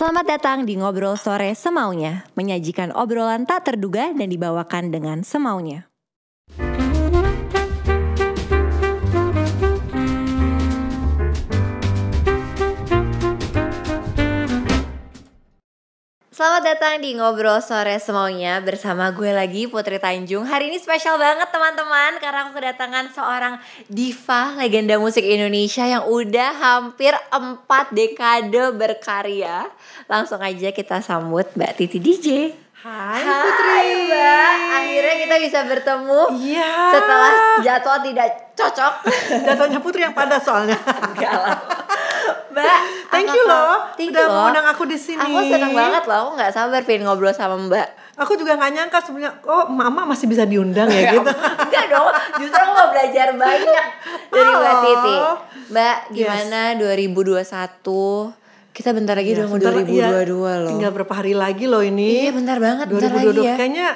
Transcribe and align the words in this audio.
Selamat 0.00 0.24
datang 0.24 0.64
di 0.64 0.80
Ngobrol 0.80 1.20
Sore 1.20 1.52
Semaunya, 1.52 2.24
menyajikan 2.32 2.88
obrolan 2.88 3.44
tak 3.44 3.68
terduga 3.68 4.16
dan 4.16 4.32
dibawakan 4.32 4.88
dengan 4.88 5.20
semaunya. 5.20 5.89
Selamat 16.40 16.64
datang 16.72 17.04
di 17.04 17.12
Ngobrol 17.12 17.60
Sore 17.60 18.00
Semaunya 18.00 18.64
bersama 18.64 19.12
gue 19.12 19.28
lagi 19.28 19.68
Putri 19.68 20.00
Tanjung 20.00 20.48
Hari 20.48 20.72
ini 20.72 20.80
spesial 20.80 21.20
banget 21.20 21.52
teman-teman 21.52 22.16
Karena 22.16 22.48
aku 22.48 22.56
kedatangan 22.56 23.12
seorang 23.12 23.54
diva 23.92 24.56
legenda 24.56 24.96
musik 24.96 25.20
Indonesia 25.20 25.84
Yang 25.84 26.08
udah 26.08 26.50
hampir 26.56 27.12
4 27.28 27.68
dekade 27.92 28.72
berkarya 28.72 29.68
Langsung 30.08 30.40
aja 30.40 30.72
kita 30.72 31.04
sambut 31.04 31.44
Mbak 31.52 31.76
Titi 31.76 32.00
DJ 32.00 32.56
Hai, 32.88 33.20
Hai 33.20 33.40
Putri. 33.44 33.80
Mbak, 34.08 34.52
akhirnya 34.80 35.14
kita 35.20 35.36
bisa 35.44 35.58
bertemu 35.68 36.20
Iya. 36.40 36.72
Setelah 36.88 37.32
jadwal 37.60 37.98
tidak 38.00 38.28
cocok 38.56 38.94
Jatuhnya 39.44 39.80
Putri 39.84 40.08
yang 40.08 40.16
pada 40.16 40.40
soalnya. 40.40 40.80
Enggak 41.04 41.36
lah 41.36 41.56
Mbak, 42.50 42.78
Thank 43.10 43.28
you 43.30 43.42
loh, 43.46 43.74
Thank 43.94 44.10
udah 44.10 44.26
you 44.26 44.70
aku 44.70 44.82
di 44.86 44.98
sini. 44.98 45.20
Aku 45.20 45.38
seneng 45.46 45.72
banget 45.72 46.04
loh, 46.06 46.30
aku 46.30 46.30
gak 46.38 46.52
sabar 46.52 46.80
pengen 46.82 47.06
ngobrol 47.06 47.32
sama 47.32 47.56
Mbak 47.56 47.88
Aku 48.20 48.36
juga 48.36 48.52
nggak 48.52 48.72
nyangka 48.76 49.00
sebenarnya, 49.00 49.32
oh 49.48 49.64
Mama 49.72 50.04
masih 50.04 50.28
bisa 50.28 50.44
diundang 50.44 50.92
ya 50.92 51.08
gitu. 51.16 51.32
Enggak 51.32 51.84
dong, 51.88 52.12
justru 52.36 52.52
aku 52.52 52.72
mau 52.76 52.88
belajar 52.92 53.32
banyak 53.32 53.84
dari 54.28 54.50
Mbak 54.52 54.74
Oh. 54.76 54.82
Titi 54.84 55.14
Mbak, 55.72 55.96
Yes. 56.12 56.12
gimana 56.12 56.60
2021? 56.76 58.36
Kita 58.70 58.90
bentar 58.94 59.14
lagi 59.18 59.30
udah 59.34 59.46
mau 59.48 59.56
sebentar, 59.58 59.72
2022 59.82 59.96
iya, 59.96 60.08
loh 60.62 60.68
Tinggal 60.70 60.90
berapa 60.94 61.14
hari 61.16 61.34
lagi 61.34 61.64
loh 61.66 61.82
ini. 61.82 62.28
Iya 62.28 62.30
bentar 62.36 62.56
banget, 62.60 62.86
bentar 62.86 63.08
2022 63.08 63.16
lagi 63.24 63.40
ya 63.42 63.54
kayaknya 63.56 63.88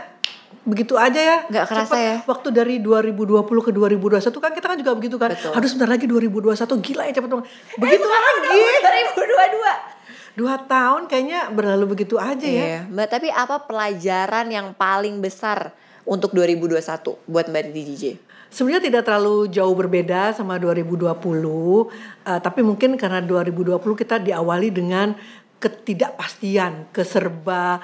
begitu 0.64 0.96
aja 0.96 1.20
ya. 1.20 1.36
Nggak 1.48 1.64
kerasa 1.68 1.94
Cepet. 1.94 2.04
ya. 2.04 2.16
Waktu 2.24 2.48
dari 2.52 2.74
2020 2.80 3.44
ke 3.44 3.70
2021 3.72 4.44
kan 4.44 4.52
kita 4.52 4.66
kan 4.72 4.78
juga 4.80 4.92
begitu 4.96 5.16
kan. 5.20 5.30
Betul. 5.32 5.52
Aduh 5.52 5.68
sebentar 5.68 5.90
lagi 5.92 6.06
2021 6.08 6.84
gila 6.84 7.02
ya 7.08 7.12
cepet 7.12 7.30
banget. 7.30 7.46
Begitu 7.78 8.06
lagi. 8.08 8.60
2022 9.14 9.94
Dua 10.34 10.58
tahun 10.58 11.06
kayaknya 11.06 11.46
berlalu 11.54 11.94
begitu 11.94 12.18
aja 12.18 12.42
ya. 12.42 12.64
Iya, 12.66 12.80
Mbak, 12.90 13.06
tapi 13.06 13.30
apa 13.30 13.62
pelajaran 13.70 14.50
yang 14.50 14.74
paling 14.74 15.22
besar 15.22 15.70
untuk 16.02 16.34
2021 16.34 16.82
buat 17.30 17.46
Mbak 17.46 17.64
DJ? 17.70 18.18
Sebenarnya 18.50 18.82
tidak 18.82 19.02
terlalu 19.06 19.46
jauh 19.46 19.74
berbeda 19.78 20.34
sama 20.34 20.58
2020, 20.58 21.86
eh, 22.26 22.40
tapi 22.42 22.66
mungkin 22.66 22.98
karena 22.98 23.22
2020 23.22 23.94
kita 23.94 24.18
diawali 24.18 24.74
dengan 24.74 25.14
ketidakpastian, 25.62 26.90
keserba 26.90 27.78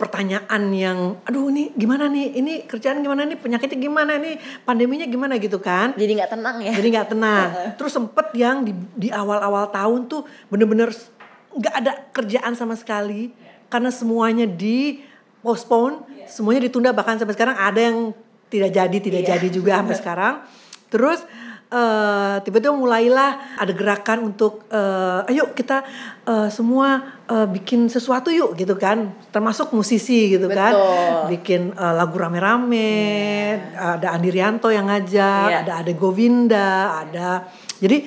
pertanyaan 0.00 0.62
yang, 0.72 0.98
aduh 1.28 1.52
ini 1.52 1.76
gimana 1.76 2.08
nih, 2.08 2.32
ini 2.32 2.52
kerjaan 2.64 3.04
gimana 3.04 3.28
nih, 3.28 3.36
penyakitnya 3.36 3.76
gimana 3.76 4.16
nih, 4.16 4.40
pandeminya 4.64 5.04
gimana 5.04 5.36
gitu 5.36 5.60
kan. 5.60 5.92
Jadi 5.92 6.16
nggak 6.16 6.30
tenang 6.32 6.56
ya? 6.64 6.72
Jadi 6.72 6.88
nggak 6.88 7.08
tenang. 7.12 7.48
Terus 7.78 7.92
sempet 7.92 8.32
yang 8.32 8.64
di, 8.64 8.72
di 8.96 9.12
awal-awal 9.12 9.68
tahun 9.68 10.08
tuh 10.08 10.24
bener-bener 10.48 10.88
nggak 11.52 11.74
ada 11.76 11.92
kerjaan 12.16 12.56
sama 12.56 12.72
sekali 12.80 13.28
karena 13.68 13.92
semuanya 13.92 14.48
di 14.48 15.04
postpone, 15.44 16.00
semuanya 16.24 16.64
ditunda 16.64 16.96
bahkan 16.96 17.20
sampai 17.20 17.36
sekarang 17.36 17.60
ada 17.60 17.80
yang 17.80 18.16
tidak 18.48 18.70
jadi, 18.72 18.96
tidak 18.98 19.20
Iya. 19.22 19.28
jadi 19.36 19.48
juga 19.52 19.78
sampai 19.84 19.96
sekarang. 20.02 20.34
Terus 20.88 21.20
eh, 21.70 22.36
tiba-tiba 22.42 22.74
mulailah 22.74 23.56
ada 23.56 23.72
gerakan 23.72 24.34
untuk 24.34 24.66
eh, 24.68 25.30
ayo 25.30 25.54
kita 25.54 25.86
eh, 26.26 26.48
semua 26.50 27.00
eh, 27.30 27.46
bikin 27.46 27.86
sesuatu 27.86 28.34
yuk 28.34 28.58
gitu 28.58 28.74
kan, 28.74 29.14
termasuk 29.30 29.70
musisi 29.70 30.34
gitu 30.34 30.50
kan, 30.50 30.74
Betul. 30.74 31.38
bikin 31.38 31.60
eh, 31.72 31.94
lagu 31.94 32.18
rame-rame, 32.18 32.90
ada 33.78 34.12
Andi 34.12 34.30
Rianto 34.34 34.68
yang 34.68 34.90
ngajak, 34.90 35.46
Iya. 35.50 35.58
ada 35.64 35.72
Ade 35.80 35.94
Govinda, 35.94 37.00
ada 37.06 37.46
jadi 37.78 38.02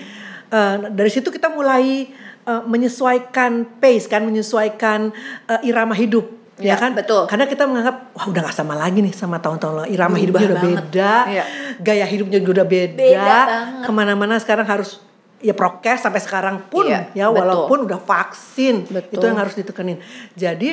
eh, 0.52 0.76
dari 0.92 1.10
situ 1.10 1.32
kita 1.32 1.48
mulai 1.48 2.12
eh, 2.44 2.62
menyesuaikan 2.68 3.80
pace 3.80 4.12
kan, 4.12 4.28
menyesuaikan 4.28 5.16
eh, 5.48 5.62
irama 5.64 5.96
hidup. 5.96 6.43
Iya, 6.64 6.70
ya 6.70 6.76
kan 6.78 6.92
betul. 6.94 7.24
karena 7.26 7.46
kita 7.46 7.64
menganggap 7.64 7.96
wah 8.10 8.26
udah 8.26 8.42
gak 8.42 8.56
sama 8.56 8.74
lagi 8.74 9.00
nih 9.00 9.12
sama 9.12 9.38
tahun-tahun 9.38 9.74
lalu 9.78 9.90
irama 9.90 10.10
Berubah 10.10 10.22
hidupnya 10.22 10.48
udah 10.48 10.58
banget. 10.58 10.78
beda 10.82 11.14
Iya. 11.28 11.44
gaya 11.78 12.06
hidupnya 12.06 12.38
juga 12.40 12.52
udah 12.56 12.68
beda, 12.68 12.98
Beda 12.98 13.40
ke 13.82 13.92
mana-mana 13.92 14.36
sekarang 14.38 14.64
harus 14.66 15.04
ya 15.40 15.52
prokes 15.52 16.00
sampai 16.00 16.18
sekarang 16.18 16.56
pun 16.66 16.88
Iya, 16.88 17.12
ya 17.14 17.26
betul. 17.28 17.36
walaupun 17.38 17.78
udah 17.84 18.00
vaksin 18.00 18.88
Betul. 18.88 19.14
itu 19.14 19.24
yang 19.26 19.38
harus 19.38 19.54
ditekenin 19.54 20.00
jadi 20.34 20.70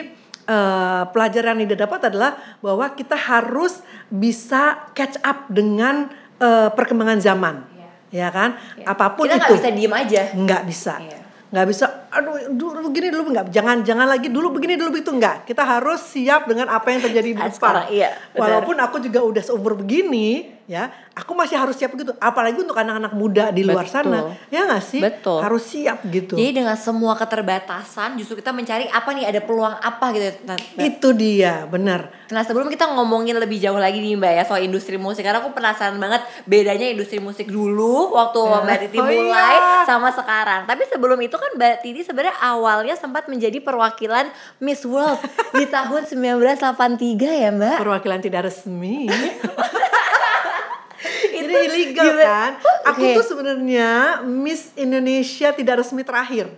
eh, 0.46 1.02
pelajaran 1.06 1.58
yang 1.58 1.68
didapat 1.68 2.06
adalah 2.06 2.32
bahwa 2.58 2.86
kita 2.90 3.14
harus 3.14 3.82
bisa 4.08 4.62
catch 4.90 5.18
up 5.20 5.46
dengan 5.46 6.06
eh, 6.36 6.68
perkembangan 6.68 7.18
zaman 7.18 7.56
ya 8.08 8.26
kan 8.28 8.58
apa 8.82 9.14
pun 9.14 9.24
Kita 9.24 9.38
itu 9.38 9.42
nggak 9.44 9.54
bisa 9.56 9.70
diem 9.70 9.94
aja. 9.96 10.22
nggak 10.32 10.62
bisa 10.64 10.94
Iya. 10.98 11.19
Nggak 11.50 11.66
bisa 11.66 12.06
aduh 12.14 12.54
dulu 12.54 12.90
begini 12.90 13.10
dulu 13.10 13.34
nggak. 13.34 13.50
Jangan 13.50 13.82
jangan 13.82 14.06
lagi 14.06 14.30
dulu 14.30 14.54
begini 14.54 14.78
dulu 14.78 14.94
begitu. 14.94 15.10
Nggak 15.10 15.50
kita 15.50 15.62
harus 15.66 16.00
siap 16.02 16.46
dengan 16.46 16.70
apa 16.70 16.94
yang 16.94 17.02
terjadi 17.02 17.30
di 17.34 17.42
depan. 17.42 17.90
iya, 17.90 18.14
benar. 18.30 18.38
walaupun 18.38 18.76
aku 18.78 18.96
juga 19.02 19.20
udah 19.26 19.42
seumur 19.42 19.74
begini 19.74 20.59
ya. 20.70 20.86
Aku 21.18 21.34
masih 21.34 21.58
harus 21.58 21.74
siap 21.74 21.90
begitu. 21.90 22.14
Apalagi 22.22 22.62
untuk 22.62 22.78
anak-anak 22.78 23.10
muda 23.18 23.50
di 23.50 23.66
luar 23.66 23.90
Betul. 23.90 24.06
sana. 24.06 24.18
Ya 24.54 24.70
nggak 24.70 24.84
sih? 24.86 25.02
Betul. 25.02 25.42
harus 25.42 25.66
siap 25.66 26.06
gitu. 26.06 26.38
Jadi 26.38 26.62
dengan 26.62 26.78
semua 26.78 27.18
keterbatasan 27.18 28.14
justru 28.14 28.38
kita 28.38 28.54
mencari 28.54 28.86
apa 28.86 29.10
nih? 29.10 29.26
Ada 29.26 29.42
peluang 29.42 29.74
apa 29.74 30.14
gitu. 30.14 30.30
Nah, 30.46 30.54
nah, 30.54 30.84
itu 30.86 31.08
dia 31.18 31.66
benar. 31.66 32.14
Nah 32.30 32.46
sebelum 32.46 32.70
kita 32.70 32.86
ngomongin 32.94 33.34
lebih 33.34 33.58
jauh 33.58 33.82
lagi 33.82 33.98
nih 33.98 34.14
Mbak 34.14 34.32
ya 34.38 34.42
soal 34.46 34.62
industri 34.62 34.94
musik. 34.94 35.26
Karena 35.26 35.42
aku 35.42 35.50
penasaran 35.50 35.98
banget 35.98 36.22
bedanya 36.46 36.86
industri 36.86 37.18
musik 37.18 37.50
dulu 37.50 38.14
waktu 38.14 38.38
Ya. 38.40 38.62
Mbak 38.62 38.78
Titi 38.86 38.98
Oh 39.00 39.04
mulai 39.04 39.56
iya. 39.58 39.82
sama 39.82 40.08
sekarang. 40.14 40.64
Tapi 40.70 40.82
sebelum 40.86 41.18
itu 41.18 41.34
kan 41.34 41.50
Mbak 41.58 41.74
Titi 41.82 42.00
sebenarnya 42.06 42.36
awalnya 42.38 42.94
sempat 42.94 43.26
menjadi 43.26 43.58
perwakilan 43.58 44.30
Miss 44.62 44.86
World 44.86 45.18
di 45.50 45.66
tahun 45.74 46.06
1983 46.06 47.42
ya 47.42 47.50
Mbak? 47.50 47.76
Perwakilan 47.82 48.20
tidak 48.22 48.46
resmi 48.46 49.10
Itu 51.36 51.46
Jadi 51.46 51.54
illegal 51.66 52.04
gimana? 52.06 52.24
kan 52.24 52.50
aku 52.84 53.02
tuh 53.14 53.24
sebenarnya 53.26 53.90
Miss 54.22 54.72
Indonesia 54.74 55.48
tidak 55.50 55.80
resmi 55.80 56.02
terakhir 56.02 56.50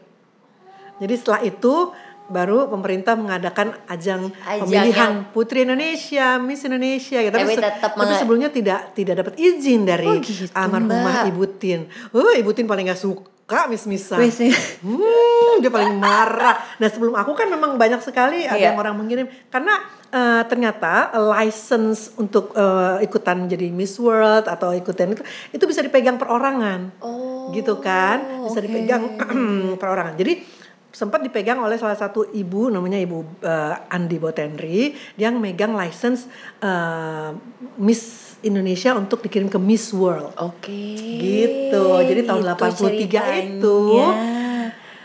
jadi 0.99 1.15
setelah 1.15 1.43
itu 1.43 1.91
baru 2.25 2.65
pemerintah 2.65 3.13
mengadakan 3.13 3.75
ajang, 3.85 4.31
Ajang 4.41 4.63
pemilihan 4.63 5.13
Putri 5.35 5.67
Indonesia, 5.67 6.39
Miss 6.39 6.63
Indonesia 6.63 7.19
gitu. 7.19 7.35
Tapi 7.35 7.59
tetap 7.59 7.93
tapi 7.93 8.15
sebelumnya 8.15 8.49
tidak 8.49 8.95
tidak 8.95 9.21
dapat 9.21 9.35
izin 9.37 9.83
dari 9.83 10.07
Oh, 10.07 10.17
gitu, 10.17 10.47
almarhumah. 10.55 11.27
Ibu 11.27 11.45
Tin. 11.59 11.91
Oh, 12.15 12.31
Ibu 12.31 12.55
Tin 12.55 12.65
paling 12.65 12.87
gak 12.87 12.97
suka 12.97 13.67
miss-missan. 13.67 14.23
Wis, 14.23 14.39
ya. 14.39 14.55
Hmm, 14.81 15.61
dia 15.61 15.69
paling 15.69 15.93
marah. 15.93 16.57
Nah 16.79 16.89
sebelum 16.89 17.13
aku 17.13 17.35
kan 17.35 17.51
memang 17.51 17.75
banyak 17.75 18.01
sekali 18.01 18.47
ada 18.47 18.55
Iya. 18.55 18.73
yang 18.73 18.79
orang 18.79 18.95
mengirim 18.97 19.27
karena 19.51 19.83
eh, 20.13 20.43
ternyata 20.47 21.09
license 21.17 22.13
untuk 22.15 22.53
eh, 22.53 23.03
ikutan 23.03 23.49
menjadi 23.49 23.73
Miss 23.73 23.97
World 23.97 24.47
atau 24.47 24.71
ikutan 24.71 25.17
itu 25.17 25.25
itu 25.51 25.65
bisa 25.65 25.81
dipegang 25.81 26.21
perorangan, 26.21 26.93
Oh, 27.01 27.51
gitu 27.51 27.81
kan? 27.81 28.45
Bisa 28.45 28.61
oke. 28.61 28.67
dipegang 28.69 29.03
perorangan. 29.81 30.15
Jadi 30.15 30.61
sempat 30.93 31.25
dipegang 31.25 31.57
oleh 31.57 31.81
salah 31.81 31.97
satu 31.97 32.29
ibu 32.31 32.69
namanya 32.69 33.01
ibu 33.01 33.25
eh, 33.41 33.75
Andi 33.89 34.21
Botendri 34.21 34.93
yang 35.17 35.41
megang 35.41 35.73
license 35.73 36.29
eh, 36.61 37.33
Miss 37.81 38.37
Indonesia 38.43 38.93
untuk 38.93 39.25
dikirim 39.25 39.49
ke 39.49 39.57
Miss 39.57 39.89
World. 39.91 40.37
Oke 40.37 40.69
Gitu. 41.17 41.85
Jadi 42.05 42.21
tahun 42.23 42.43
83 42.45 43.09
itu 43.57 43.79
ceritanya. 43.97 44.09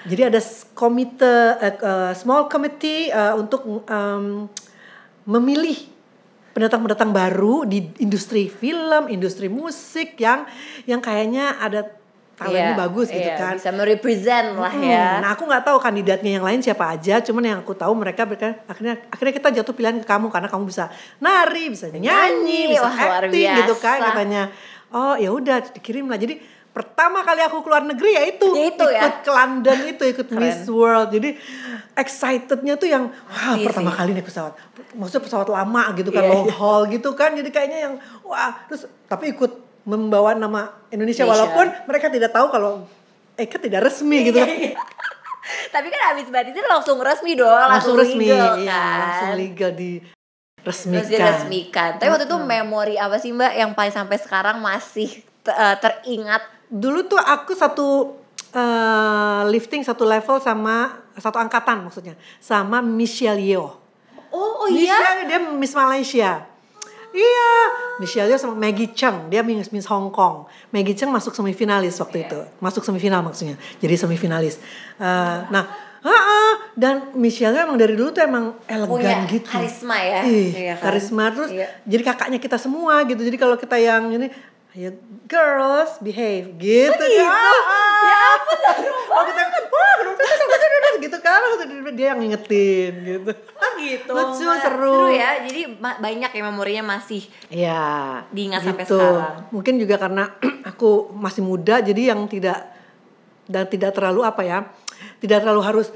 jadi 0.04 0.22
ada 0.28 0.40
komite 0.74 1.34
eh, 1.58 1.76
eh, 1.78 2.14
small 2.14 2.52
committee 2.52 3.08
eh, 3.08 3.34
untuk 3.34 3.64
em, 3.88 4.52
memilih 5.28 5.76
pendatang-pendatang 6.56 7.14
baru 7.14 7.68
di 7.68 7.86
industri 8.02 8.50
film, 8.50 9.12
industri 9.12 9.52
musik 9.52 10.18
yang 10.18 10.48
yang 10.90 11.04
kayaknya 11.04 11.60
ada 11.62 11.86
talentnya 12.38 12.74
bagus 12.78 13.10
gitu 13.10 13.30
iya, 13.30 13.38
kan. 13.38 13.54
Bisa 13.58 13.70
merepresent 13.74 14.58
lah 14.58 14.74
Hmm, 14.74 14.86
ya 14.86 15.22
Nah 15.22 15.34
aku 15.34 15.46
nggak 15.50 15.64
tahu 15.68 15.78
kandidatnya 15.78 16.38
yang 16.38 16.46
lain 16.46 16.62
siapa 16.62 16.98
aja, 16.98 17.20
cuman 17.22 17.44
yang 17.44 17.60
aku 17.62 17.74
tahu 17.74 17.94
mereka 17.98 18.26
berkata 18.26 18.62
akhirnya 18.70 19.04
akhirnya 19.10 19.34
kita 19.38 19.50
jatuh 19.62 19.74
pilihan 19.74 19.98
ke 20.02 20.06
kamu 20.06 20.30
karena 20.30 20.48
kamu 20.50 20.64
bisa 20.66 20.90
nari, 21.22 21.66
bisa 21.74 21.90
nyanyi, 21.90 22.10
Nyanyi, 22.10 22.62
bisa 22.74 22.88
wah, 22.88 23.22
acting 23.22 23.50
gitu 23.66 23.76
kan 23.78 23.98
katanya. 24.14 24.42
Oh 24.88 25.14
ya 25.20 25.30
udah 25.34 25.62
dikirim 25.76 26.08
lah. 26.08 26.16
Jadi 26.16 26.40
pertama 26.72 27.26
kali 27.26 27.42
aku 27.42 27.66
keluar 27.66 27.82
negeri 27.82 28.12
ya 28.14 28.24
itu, 28.30 28.48
Ya 28.54 28.64
itu 28.70 28.86
ya. 28.86 29.02
ikut 29.02 29.16
ke 29.26 29.32
London 29.34 29.78
itu 29.90 30.04
ikut 30.06 30.28
Keren. 30.30 30.40
Miss 30.40 30.62
World. 30.70 31.10
Jadi 31.10 31.30
excitednya 31.94 32.74
tuh 32.78 32.86
yang 32.86 33.10
wah 33.10 33.58
Pasti 33.58 33.66
pertama 33.66 33.90
sih. 33.90 33.98
kali 33.98 34.10
naik 34.14 34.28
pesawat, 34.30 34.54
maksudnya 34.94 35.24
pesawat 35.26 35.48
lama 35.50 35.84
gitu 35.98 36.10
kan 36.14 36.22
Iya, 36.22 36.30
long 36.30 36.46
iya. 36.46 36.54
haul 36.54 36.84
gitu 36.88 37.10
kan. 37.14 37.34
Jadi 37.34 37.50
kayaknya 37.50 37.80
yang 37.90 37.94
wah 38.22 38.54
terus 38.70 38.86
tapi 39.10 39.34
ikut 39.34 39.52
membawa 39.88 40.36
nama 40.36 40.70
Indonesia, 40.92 41.24
Indonesia. 41.24 41.26
walaupun 41.26 41.66
mereka 41.88 42.08
tidak 42.12 42.30
tahu 42.30 42.48
kalau 42.52 42.72
Eka 43.38 43.58
tidak 43.58 43.88
resmi 43.88 44.28
gitu 44.28 44.38
kan. 44.38 44.50
Tapi 45.48 45.88
kan 45.88 46.12
abis 46.12 46.28
Mbak 46.28 46.44
Titi 46.52 46.60
langsung 46.60 47.00
resmi 47.00 47.32
dong, 47.32 47.48
langsung, 47.48 47.96
langsung, 47.96 47.96
resmi 47.96 48.28
legal 48.28 48.60
iya, 48.60 48.68
kan. 48.68 49.00
langsung 49.00 49.32
legal 49.40 49.72
di 49.72 49.92
resmikan 50.60 51.00
Terus 51.00 51.08
diresmikan. 51.08 51.90
Tapi 51.96 52.10
waktu 52.12 52.26
itu 52.28 52.38
memori 52.38 52.96
apa 53.00 53.16
sih 53.16 53.32
Mbak 53.32 53.54
yang 53.56 53.72
paling 53.72 53.94
sampai 53.96 54.18
sekarang 54.20 54.60
masih 54.60 55.24
eh, 55.48 55.76
teringat? 55.80 56.44
Dulu 56.68 57.04
tuh 57.04 57.18
aku 57.18 57.52
satu 57.52 57.88
eh, 58.52 59.42
lifting 59.48 59.82
satu 59.82 60.04
level 60.04 60.40
sama 60.40 61.00
satu 61.16 61.38
angkatan 61.38 61.84
maksudnya 61.84 62.14
sama 62.38 62.80
Michelle 62.80 63.40
Yeoh 63.40 63.74
Oh, 64.28 64.64
oh 64.64 64.68
iya. 64.68 64.92
Michelle 64.92 65.24
dia 65.26 65.40
Miss 65.56 65.72
Malaysia. 65.72 66.44
Iya, 67.16 67.52
Michelle 67.98 68.28
Yeoh 68.28 68.38
sama 68.38 68.54
Maggie 68.54 68.92
Cheung, 68.92 69.32
dia 69.32 69.40
Miss 69.40 69.72
Miss 69.72 69.88
Hong 69.88 70.12
Kong. 70.12 70.46
Maggie 70.70 70.94
Cheung 70.94 71.10
masuk 71.10 71.32
semifinalis 71.32 71.96
waktu 71.98 72.28
itu, 72.28 72.36
masuk 72.60 72.84
semifinal 72.84 73.24
maksudnya, 73.24 73.56
jadi 73.80 73.96
semifinalis. 73.96 74.60
Eh, 75.00 75.38
nah, 75.48 75.64
ah, 76.04 76.54
dan 76.76 77.16
Michelle 77.16 77.56
emang 77.56 77.80
dari 77.80 77.96
dulu 77.96 78.12
tuh 78.12 78.22
emang 78.22 78.52
elegan 78.68 78.92
Punya 78.92 79.16
gitu. 79.32 79.48
karisma 79.48 79.96
ya. 79.98 80.22
Ih, 80.28 80.52
Iya 80.54 80.74
kan? 80.76 80.84
karisma 80.92 81.24
terus 81.32 81.50
Iya. 81.50 81.68
jadi 81.88 82.04
kakaknya 82.04 82.38
kita 82.38 82.58
semua 82.60 83.02
gitu. 83.08 83.24
Jadi 83.24 83.38
kalau 83.40 83.56
kita 83.56 83.80
yang 83.80 84.12
ini 84.12 84.28
ya 84.78 84.94
girls 85.26 85.98
behave 86.00 86.54
gitu, 86.56 86.94
Oh, 86.94 87.10
gitu? 87.10 87.26
kan. 87.26 87.50
Ya 88.06 88.18
ampun, 88.30 88.86
Oh 89.10 89.24
kita 89.26 89.42
wah 89.74 89.94
gitu 91.02 91.18
kan 91.18 91.42
dia 91.94 92.14
yang 92.14 92.20
ngingetin 92.22 92.94
gitu. 93.02 93.32
Oh 93.34 93.70
gitu. 93.76 94.12
Lucu, 94.14 94.46
Mbak. 94.46 94.60
seru. 94.62 95.10
ya. 95.10 95.42
Jadi 95.42 95.62
banyak 95.80 96.30
ya 96.30 96.44
memorinya 96.46 96.84
masih 96.94 97.26
Iya. 97.50 97.86
Diingat 98.30 98.62
sampai 98.62 98.86
gitu. 98.86 99.02
sekarang. 99.02 99.50
Mungkin 99.50 99.74
juga 99.82 99.96
karena 99.98 100.24
aku 100.70 101.10
masih 101.12 101.42
muda 101.42 101.82
jadi 101.82 102.14
yang 102.14 102.30
tidak 102.30 102.70
dan 103.48 103.66
tidak 103.66 103.96
terlalu 103.96 104.22
apa 104.22 104.42
ya, 104.44 104.60
tidak 105.18 105.42
terlalu 105.42 105.62
harus 105.64 105.88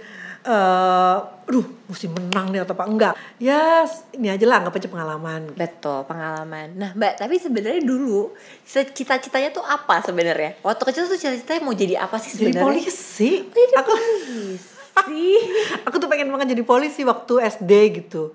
eh 0.42 1.18
aduh 1.52 1.68
mesti 1.92 2.08
menang 2.08 2.56
nih 2.56 2.64
atau 2.64 2.72
apa 2.72 2.88
enggak. 2.88 3.14
Ya 3.36 3.84
ini 4.16 4.32
aja 4.32 4.48
lah 4.48 4.64
anggap 4.64 4.80
aja 4.80 4.88
pengalaman. 4.88 5.52
Betul, 5.52 6.08
pengalaman. 6.08 6.80
Nah, 6.80 6.96
Mbak, 6.96 7.20
tapi 7.20 7.36
sebenarnya 7.44 7.84
dulu 7.84 8.32
cita-citanya 8.64 9.52
tuh 9.52 9.60
apa 9.60 10.00
sebenarnya? 10.00 10.56
Waktu 10.64 10.84
kecil 10.88 11.12
tuh 11.12 11.20
cita-citanya 11.20 11.60
mau 11.60 11.76
jadi 11.76 12.00
apa 12.00 12.16
sih 12.24 12.32
Jadi 12.32 12.56
sebenarnya? 12.56 12.64
polisi. 12.64 13.32
Jadi 13.52 13.74
Aku 13.76 13.92
polisi. 13.92 15.28
aku 15.92 15.96
tuh 16.00 16.08
pengen 16.08 16.32
banget 16.32 16.56
jadi 16.56 16.64
polisi 16.64 17.04
waktu 17.04 17.34
SD 17.44 17.72
gitu. 18.00 18.32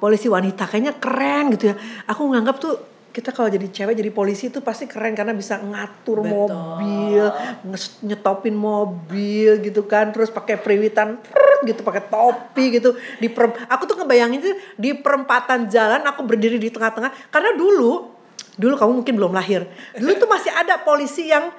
Polisi 0.00 0.32
wanita 0.32 0.64
kayaknya 0.64 0.96
keren 0.96 1.52
gitu 1.52 1.68
ya. 1.68 1.76
Aku 2.08 2.32
nganggap 2.32 2.56
tuh 2.56 2.93
kita 3.14 3.30
kalau 3.30 3.46
jadi 3.46 3.70
cewek 3.70 3.94
jadi 3.94 4.10
polisi 4.10 4.50
itu 4.50 4.58
pasti 4.58 4.90
keren 4.90 5.14
karena 5.14 5.30
bisa 5.30 5.62
ngatur 5.62 6.26
Betul. 6.26 6.34
mobil, 6.34 7.24
nyetopin 8.02 8.58
mobil 8.58 9.62
gitu 9.62 9.86
kan, 9.86 10.10
terus 10.10 10.34
pakai 10.34 10.58
periwitan 10.58 11.22
gitu, 11.62 11.86
pakai 11.86 12.02
topi 12.10 12.74
gitu. 12.74 12.98
Di 13.22 13.30
perem- 13.30 13.54
aku 13.70 13.86
tuh 13.86 14.02
ngebayangin 14.02 14.42
tuh 14.42 14.58
di 14.74 14.98
perempatan 14.98 15.70
jalan 15.70 16.02
aku 16.02 16.26
berdiri 16.26 16.58
di 16.58 16.74
tengah-tengah 16.74 17.30
karena 17.30 17.54
dulu 17.54 18.10
dulu 18.58 18.74
kamu 18.74 18.92
mungkin 19.06 19.14
belum 19.14 19.30
lahir. 19.30 19.62
Dulu 19.94 20.18
tuh 20.18 20.26
masih 20.26 20.50
ada 20.50 20.82
polisi 20.82 21.30
yang 21.30 21.54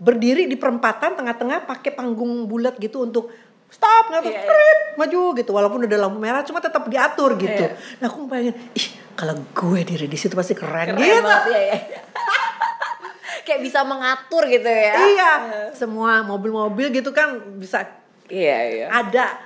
berdiri 0.00 0.48
di 0.48 0.56
perempatan 0.56 1.20
tengah-tengah 1.20 1.68
pakai 1.68 1.92
panggung 1.92 2.48
bulat 2.48 2.80
gitu 2.80 3.04
untuk 3.04 3.28
stop 3.74 4.04
ngatur 4.08 4.30
Iya, 4.30 4.38
iya. 4.38 4.46
prit, 4.46 4.78
maju 4.96 5.20
gitu 5.34 5.50
walaupun 5.50 5.80
udah 5.82 5.98
lampu 5.98 6.16
merah 6.16 6.40
cuma 6.40 6.58
tetap 6.58 6.86
diatur 6.86 7.34
gitu. 7.34 7.64
Iya. 7.66 7.74
Nah 7.98 8.06
aku 8.06 8.24
bayangin 8.24 8.54
ih 8.72 8.86
kalau 9.12 9.34
gue 9.34 9.80
diri 9.84 10.06
di 10.06 10.14
situ 10.14 10.32
pasti 10.32 10.52
keren, 10.52 10.88
Keren 10.88 10.96
gitu. 10.96 11.20
banget 11.20 11.42
ya, 11.48 11.60
ya. 11.60 11.78
Kayak 13.44 13.60
bisa 13.60 13.82
mengatur 13.82 14.42
gitu 14.46 14.64
ya. 14.64 14.94
Iya, 14.96 15.32
semua 15.72 16.22
mobil-mobil 16.22 16.88
gitu 16.90 17.10
kan 17.10 17.34
bisa 17.54 17.84
Iya, 18.24 18.56
iya. 18.72 18.86
ada 18.88 19.36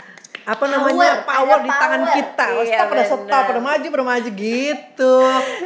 apa 0.45 0.65
namanya 0.65 1.27
Power, 1.27 1.45
power, 1.45 1.59
di 1.61 1.69
tangan 1.69 2.01
power. 2.01 2.15
kita. 2.15 2.45
Oh, 2.49 2.63
Iya, 2.63 2.79
stop, 2.79 2.87
pada 2.89 3.03
stop, 3.05 3.21
pada 3.45 3.61
maju, 3.61 3.87
pada 3.91 4.05
maju 4.07 4.29
gitu. 4.31 5.15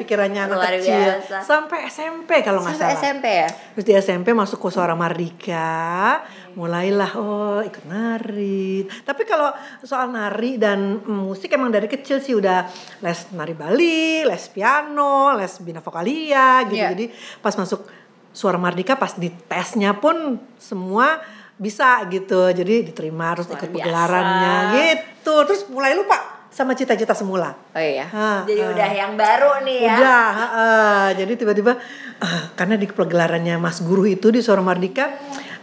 Pikirannya 0.00 0.41
anak 0.43 0.56
Luar 0.56 0.75
kecil. 0.75 0.97
biasa. 0.99 1.37
Sampai 1.38 1.79
SMP 1.87 2.31
kalau 2.41 2.58
nggak 2.58 2.75
Sampai 2.75 2.88
salah. 2.91 2.99
SMP 2.99 3.26
ya? 3.37 3.49
Terus 3.76 3.85
di 3.85 3.93
SMP 3.94 4.29
masuk 4.32 4.58
ke 4.58 4.69
Suara 4.70 4.97
Mardika, 4.97 6.25
mulailah 6.55 7.11
oh 7.19 7.61
ikut 7.63 7.85
nari. 7.89 8.85
Tapi 8.85 9.23
kalau 9.25 9.53
soal 9.83 10.13
nari 10.13 10.57
dan 10.57 11.03
musik 11.05 11.53
emang 11.55 11.73
dari 11.73 11.89
kecil 11.89 12.19
sih 12.19 12.37
udah 12.37 12.69
les 13.03 13.21
nari 13.35 13.55
Bali, 13.57 14.27
les 14.27 14.45
piano, 14.51 15.33
les 15.37 15.53
bina 15.61 15.81
vokalia 15.81 16.67
gitu. 16.69 16.83
Iya. 16.83 16.93
Jadi 16.95 17.07
pas 17.41 17.55
masuk 17.57 17.85
Suara 18.33 18.57
Mardika 18.57 18.97
pas 18.97 19.13
di 19.13 19.29
tesnya 19.29 19.93
pun 19.97 20.41
semua 20.57 21.21
bisa 21.61 22.01
gitu. 22.09 22.49
Jadi 22.49 22.89
diterima 22.89 23.37
terus 23.37 23.53
Luar 23.53 23.57
ikut 23.61 23.69
biasa. 23.69 23.77
pegelarannya 23.85 24.55
gitu. 24.73 25.35
Terus 25.45 25.63
mulai 25.69 25.93
lupa 25.93 26.43
sama 26.53 26.77
cita-cita 26.77 27.17
semula. 27.17 27.57
Oh 27.73 27.81
iya. 27.81 28.05
Ah, 28.13 28.45
Jadi 28.45 28.61
ah. 28.61 28.73
udah 28.77 28.89
yang 28.93 29.13
baru 29.17 29.65
nih 29.65 29.79
ya. 29.89 29.97
Udah, 29.97 30.29
heeh. 30.37 31.05
jadi 31.25 31.33
tiba-tiba 31.41 31.73
ah, 32.21 32.43
karena 32.53 32.77
di 32.77 32.85
pegelarannya 32.85 33.57
Mas 33.57 33.81
Guru 33.81 34.05
itu 34.05 34.29
di 34.29 34.45
Suara 34.45 34.61
Mardika 34.61 35.17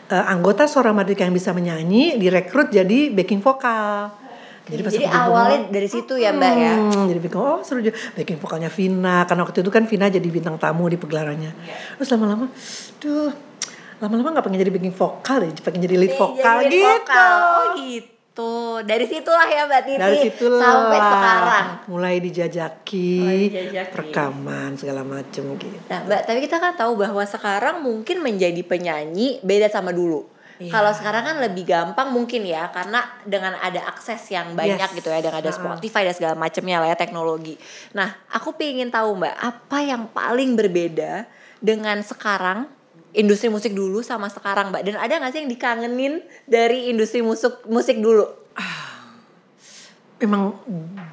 eh, 0.09 0.25
anggota 0.25 0.65
Suara 0.65 0.91
Mardika 0.91 1.23
yang 1.23 1.33
bisa 1.33 1.53
menyanyi 1.53 2.17
direkrut 2.17 2.73
jadi 2.73 3.13
backing 3.13 3.41
vokal. 3.41 4.13
Jadi, 4.69 4.81
pas 4.85 4.93
aku 4.93 5.09
awalnya 5.09 5.57
bengong, 5.65 5.73
dari 5.73 5.87
situ 5.89 6.13
ya 6.21 6.29
Mbak 6.29 6.53
ya. 6.53 6.73
Jadi 7.09 7.19
backing 7.25 7.41
oh 7.41 7.59
seru 7.65 7.81
juga 7.81 7.97
backing 8.13 8.37
vokalnya 8.37 8.69
Vina 8.69 9.25
karena 9.25 9.41
waktu 9.41 9.65
itu 9.65 9.71
kan 9.73 9.83
Vina 9.89 10.05
jadi 10.13 10.27
bintang 10.29 10.61
tamu 10.61 10.85
di 10.85 10.97
pegelarannya. 11.01 11.51
Iya. 11.57 11.75
Terus 11.97 12.09
lama-lama, 12.13 12.45
duh, 13.01 13.33
lama-lama 13.97 14.27
nggak 14.37 14.45
pengen 14.45 14.59
jadi 14.61 14.73
backing 14.73 14.93
vokal 14.93 15.35
deh, 15.41 15.49
pengen 15.65 15.81
jadi 15.89 15.95
lead 15.97 16.13
Jadi 16.13 16.21
vokal 16.21 16.55
lead 16.61 16.69
gitu. 16.69 16.85
vokal. 16.85 17.33
Oh 17.41 17.65
gitu. 17.81 18.18
Dari 18.79 19.03
situlah 19.03 19.43
ya 19.45 19.67
Mbak 19.67 19.81
Titi. 19.83 19.99
Dari 19.99 20.17
situlah 20.23 20.63
Sampai 20.63 20.99
sekarang. 21.01 21.65
mulai 21.91 22.15
dijajaki, 22.23 23.11
Mulai 23.19 23.39
dijajaki. 23.43 23.95
rekaman 23.99 24.71
segala 24.79 25.03
macem 25.03 25.43
gitu. 25.59 25.75
Nah, 25.91 26.07
Mbak, 26.07 26.21
tapi 26.23 26.39
kita 26.39 26.57
kan 26.57 26.71
tahu 26.73 26.95
bahwa 26.95 27.19
sekarang 27.21 27.83
mungkin 27.83 28.23
menjadi 28.23 28.63
penyanyi 28.63 29.43
beda 29.43 29.67
sama 29.67 29.91
dulu. 29.91 30.23
Iya. 30.55 30.71
Kalau 30.71 30.91
sekarang 30.91 31.23
kan 31.23 31.35
lebih 31.39 31.63
gampang 31.63 32.11
mungkin 32.11 32.43
ya 32.43 32.67
karena 32.69 32.99
dengan 33.23 33.55
ada 33.55 33.79
akses 33.87 34.27
yang 34.27 34.55
banyak 34.55 34.87
Yes. 34.87 34.95
gitu 34.95 35.07
ya 35.07 35.19
dengan 35.19 35.39
ada. 35.39 35.51
Spotify 35.51 36.03
dan 36.03 36.15
segala 36.15 36.35
macamnya 36.35 36.79
lah 36.79 36.87
ya 36.87 36.95
teknologi. 36.95 37.55
Nah, 37.91 38.11
aku 38.31 38.55
pengen 38.55 38.87
tahu 38.87 39.15
Mbak, 39.15 39.35
apa 39.35 39.77
yang 39.79 40.07
paling 40.11 40.55
berbeda 40.55 41.27
dengan 41.59 41.99
sekarang 41.99 42.67
industri 43.13 43.49
musik 43.49 43.73
dulu 43.73 44.01
sama 44.05 44.29
sekarang 44.29 44.69
Mbak? 44.69 44.81
Dan 44.85 44.95
ada 44.97 45.13
nggak 45.19 45.31
sih 45.33 45.39
yang 45.45 45.51
dikangenin 45.51 46.13
dari 46.45 46.89
industri 46.93 47.21
musik 47.25 47.65
musik 47.65 47.97
dulu? 48.01 48.39
memang 50.19 50.51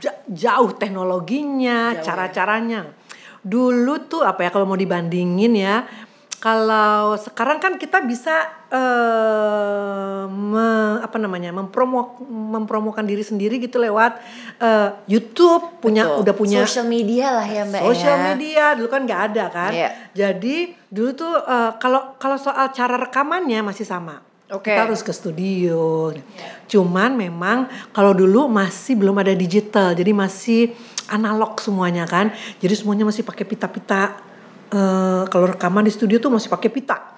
ja- 0.02 0.18
jauh 0.26 0.74
teknologinya, 0.74 1.94
Jauh 1.94 2.02
ya. 2.02 2.04
cara-caranya. 2.04 2.80
Dulu 3.46 4.10
tuh 4.10 4.26
apa 4.26 4.42
ya 4.42 4.50
kalau 4.50 4.66
mau 4.66 4.74
dibandingin 4.74 5.54
ya, 5.54 5.86
kalau 6.36 7.16
sekarang 7.16 7.56
kan 7.58 7.80
kita 7.80 8.04
bisa 8.04 8.44
eh 8.68 10.22
me- 10.28 11.00
apa 11.00 11.16
namanya 11.16 11.48
mempromo 11.54 12.20
mempromokan 12.28 13.08
diri 13.08 13.24
sendiri 13.24 13.56
gitu 13.56 13.80
lewat 13.80 14.20
eh, 14.60 14.90
YouTube 15.08 15.80
punya 15.80 16.04
Betul. 16.04 16.20
udah 16.22 16.34
punya 16.36 16.60
social 16.68 16.84
media 16.84 17.40
lah 17.40 17.46
ya 17.46 17.62
Mbak 17.64 17.82
Social 17.88 18.16
ya. 18.16 18.24
media 18.32 18.64
dulu 18.76 18.88
kan 18.92 19.00
nggak 19.08 19.22
ada 19.32 19.44
kan. 19.48 19.72
Iya. 19.72 19.88
Jadi 20.12 20.76
dulu 20.92 21.10
tuh 21.16 21.32
eh, 21.40 21.70
kalau 21.80 22.14
kalau 22.20 22.36
soal 22.36 22.68
cara 22.70 23.00
rekamannya 23.00 23.64
masih 23.64 23.88
sama. 23.88 24.20
Oke. 24.46 24.70
Kita 24.70 24.86
harus 24.86 25.02
ke 25.02 25.10
studio. 25.10 26.14
Cuman 26.70 27.18
memang 27.18 27.66
kalau 27.90 28.14
dulu 28.14 28.46
masih 28.46 28.94
belum 28.94 29.18
ada 29.18 29.34
digital, 29.34 29.90
jadi 29.90 30.14
masih 30.14 30.70
analog 31.10 31.58
semuanya 31.58 32.06
kan. 32.06 32.30
Jadi 32.62 32.74
semuanya 32.78 33.02
masih 33.02 33.26
pakai 33.26 33.42
pita-pita. 33.42 34.25
Eh, 34.66 35.22
kalau 35.30 35.46
rekaman 35.46 35.86
di 35.86 35.94
studio 35.94 36.18
tuh 36.18 36.26
masih 36.28 36.50
pakai 36.50 36.66
pita. 36.68 37.14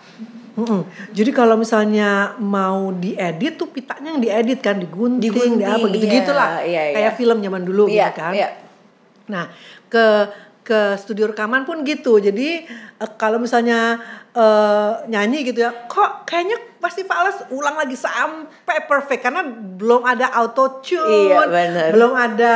Mm-mm. 0.58 0.84
Jadi 1.14 1.30
kalau 1.30 1.54
misalnya 1.54 2.34
mau 2.36 2.90
diedit 2.90 3.54
tuh 3.54 3.70
pitanya 3.70 4.12
yang 4.12 4.20
diedit 4.20 4.58
kan 4.58 4.74
digunting, 4.76 5.22
Digunting, 5.22 5.54
di 5.56 5.64
apa 5.64 5.86
gitu-gitu 5.88 6.28
iya, 6.28 6.36
lah. 6.36 6.50
iya, 6.60 6.82
iya. 6.90 6.94
Kayak 6.98 7.12
film 7.14 7.38
zaman 7.38 7.62
dulu 7.62 7.84
Iya, 7.86 8.10
gitu 8.10 8.18
kan. 8.18 8.32
iya. 8.34 8.48
Nah, 9.30 9.44
ke 9.86 10.04
ke 10.60 10.98
studio 10.98 11.30
rekaman 11.30 11.62
pun 11.64 11.86
gitu. 11.86 12.18
Jadi 12.18 12.66
eh, 12.66 13.10
kalau 13.16 13.38
misalnya 13.38 14.02
eh, 14.34 14.92
nyanyi 15.06 15.46
gitu 15.46 15.62
ya, 15.62 15.70
kok 15.86 16.26
kayaknya 16.26 16.58
pasti 16.82 17.06
Fales 17.06 17.38
ulang 17.48 17.78
lagi 17.78 17.94
sampai 17.94 18.82
perfect 18.84 19.24
karena 19.24 19.46
belum 19.48 20.02
ada 20.02 20.26
auto 20.34 20.82
tune, 20.82 21.32
Iya, 21.32 21.46
bener. 21.46 21.88
belum 21.94 22.12
ada 22.12 22.54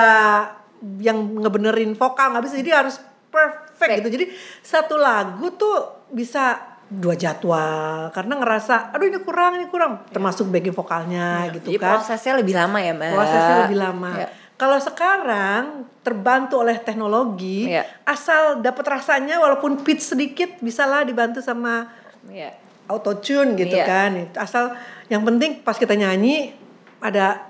yang 0.98 1.38
ngebenerin 1.38 1.94
vokal 1.94 2.34
nggak 2.34 2.44
bisa. 2.44 2.58
Jadi 2.58 2.70
harus 2.74 2.98
perfect 3.30 3.61
Perfect. 3.82 3.98
gitu. 3.98 4.08
Jadi 4.12 4.24
satu 4.60 4.94
lagu 4.94 5.46
tuh 5.52 5.76
bisa 6.08 6.60
dua 6.86 7.16
jadwal 7.16 8.12
karena 8.12 8.36
ngerasa 8.36 8.92
aduh 8.92 9.08
ini 9.08 9.16
kurang 9.18 9.56
ini 9.56 9.64
kurang 9.66 10.04
termasuk 10.12 10.44
backing 10.46 10.76
vokalnya 10.76 11.48
gitu 11.50 11.72
Jadi 11.72 11.80
kan 11.80 11.96
prosesnya 11.96 12.36
lebih 12.36 12.52
lama 12.52 12.78
ya 12.78 12.92
Mbak. 12.92 13.10
prosesnya 13.16 13.56
lebih 13.64 13.78
lama. 13.80 14.12
Iya. 14.14 14.28
Kalau 14.52 14.78
sekarang 14.78 15.62
terbantu 16.00 16.60
oleh 16.60 16.76
teknologi, 16.78 17.66
Iya. 17.66 17.82
asal 18.04 18.60
dapat 18.60 18.84
rasanya 18.92 19.40
walaupun 19.40 19.80
pitch 19.80 20.04
sedikit 20.04 20.60
bisalah 20.60 21.02
dibantu 21.02 21.40
sama 21.40 21.88
Iya. 22.28 22.54
auto 22.86 23.16
tune 23.16 23.56
gitu 23.56 23.72
Iya. 23.72 23.86
kan. 23.88 24.10
Asal 24.36 24.76
yang 25.08 25.24
penting 25.24 25.64
pas 25.64 25.74
kita 25.74 25.96
nyanyi 25.96 26.52
ada 27.00 27.48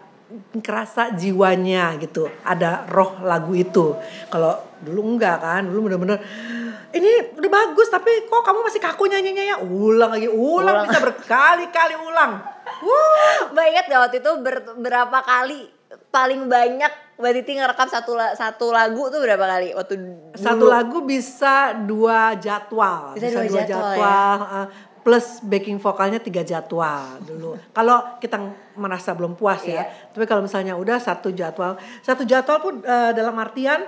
kerasa 0.56 1.12
jiwanya 1.12 1.92
gitu 1.98 2.24
ada 2.40 2.88
roh 2.88 3.20
lagu 3.20 3.52
itu 3.52 3.92
kalau 4.28 4.56
dulu 4.82 5.00
enggak 5.08 5.38
kan 5.38 5.62
dulu 5.64 5.86
bener-bener 5.86 6.18
ini 6.92 7.08
udah 7.34 7.50
bagus 7.50 7.88
tapi 7.88 8.26
kok 8.26 8.42
kamu 8.42 8.58
masih 8.62 8.78
kaku 8.78 9.06
nyanyinya 9.06 9.44
ya 9.46 9.56
ulang 9.58 10.12
lagi 10.12 10.28
ulang, 10.28 10.76
Ulang. 10.76 10.84
bisa 10.84 10.98
berkali-kali 11.00 11.94
ulang 11.96 12.32
Wuh. 12.78 13.50
Mbak 13.50 13.66
ingat 13.68 13.84
gak 13.86 14.00
waktu 14.00 14.16
itu 14.18 14.32
ber- 14.38 14.76
berapa 14.76 15.18
kali 15.18 15.70
paling 16.08 16.46
banyak 16.46 16.90
Mbak 17.14 17.32
Titi 17.34 17.52
ngerekam 17.54 17.86
satu 17.86 18.12
satu 18.34 18.66
lagu 18.70 19.06
tuh 19.06 19.18
berapa 19.18 19.40
kali 19.40 19.70
waktu 19.72 19.94
dulu? 19.96 20.34
satu 20.34 20.64
lagu 20.66 20.98
bisa 21.00 21.54
dua 21.78 22.34
jadwal 22.34 23.14
Bisa 23.14 23.30
dua 23.40 23.62
jadwal, 23.62 24.36
ya? 24.42 24.58
uh, 24.58 24.66
plus 25.00 25.42
backing 25.42 25.78
vokalnya 25.78 26.18
tiga 26.18 26.42
jadwal 26.42 27.18
dulu 27.20 27.58
kalau 27.70 28.18
kita 28.18 28.38
merasa 28.74 29.10
belum 29.12 29.34
puas 29.34 29.62
Iya. 29.62 29.80
ya 29.80 29.84
tapi 30.10 30.24
kalau 30.24 30.42
misalnya 30.42 30.74
udah 30.74 30.98
satu 30.98 31.30
jadwal 31.30 31.74
satu 32.00 32.22
jadwal 32.22 32.58
pun 32.58 32.74
uh, 32.80 33.10
dalam 33.10 33.34
artian 33.34 33.82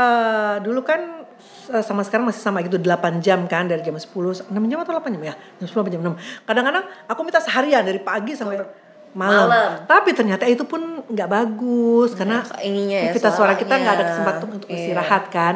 uh, 0.00 0.54
dulu 0.64 0.80
kan 0.82 1.28
uh, 1.70 1.84
sama 1.84 2.00
sekarang 2.02 2.24
masih 2.28 2.40
sama 2.40 2.64
gitu 2.64 2.80
8 2.80 3.20
jam 3.20 3.44
kan 3.44 3.68
dari 3.68 3.84
jam 3.84 3.94
10 3.94 4.08
6 4.08 4.48
jam 4.50 4.78
atau 4.80 4.92
8 4.96 5.14
jam 5.14 5.22
ya? 5.22 5.34
Jam 5.60 5.66
10 5.68 5.76
sampai 5.76 5.92
jam 5.92 6.02
6 6.02 6.48
kadang-kadang 6.48 6.84
aku 7.06 7.20
minta 7.22 7.40
seharian 7.40 7.84
dari 7.84 8.00
pagi 8.00 8.32
sampai 8.32 8.64
malam. 9.10 9.50
Malam. 9.50 9.70
tapi 9.90 10.14
ternyata 10.14 10.46
itu 10.46 10.62
pun 10.62 11.02
nggak 11.02 11.28
bagus 11.28 12.14
karena 12.14 12.46
ininya 12.62 13.10
ya, 13.10 13.12
kita 13.12 13.34
suara 13.34 13.58
kita 13.58 13.74
nggak 13.74 13.94
ada 13.98 14.04
kesempatan 14.06 14.46
untuk 14.54 14.68
Iya. 14.70 14.76
istirahat 14.78 15.24
kan. 15.34 15.54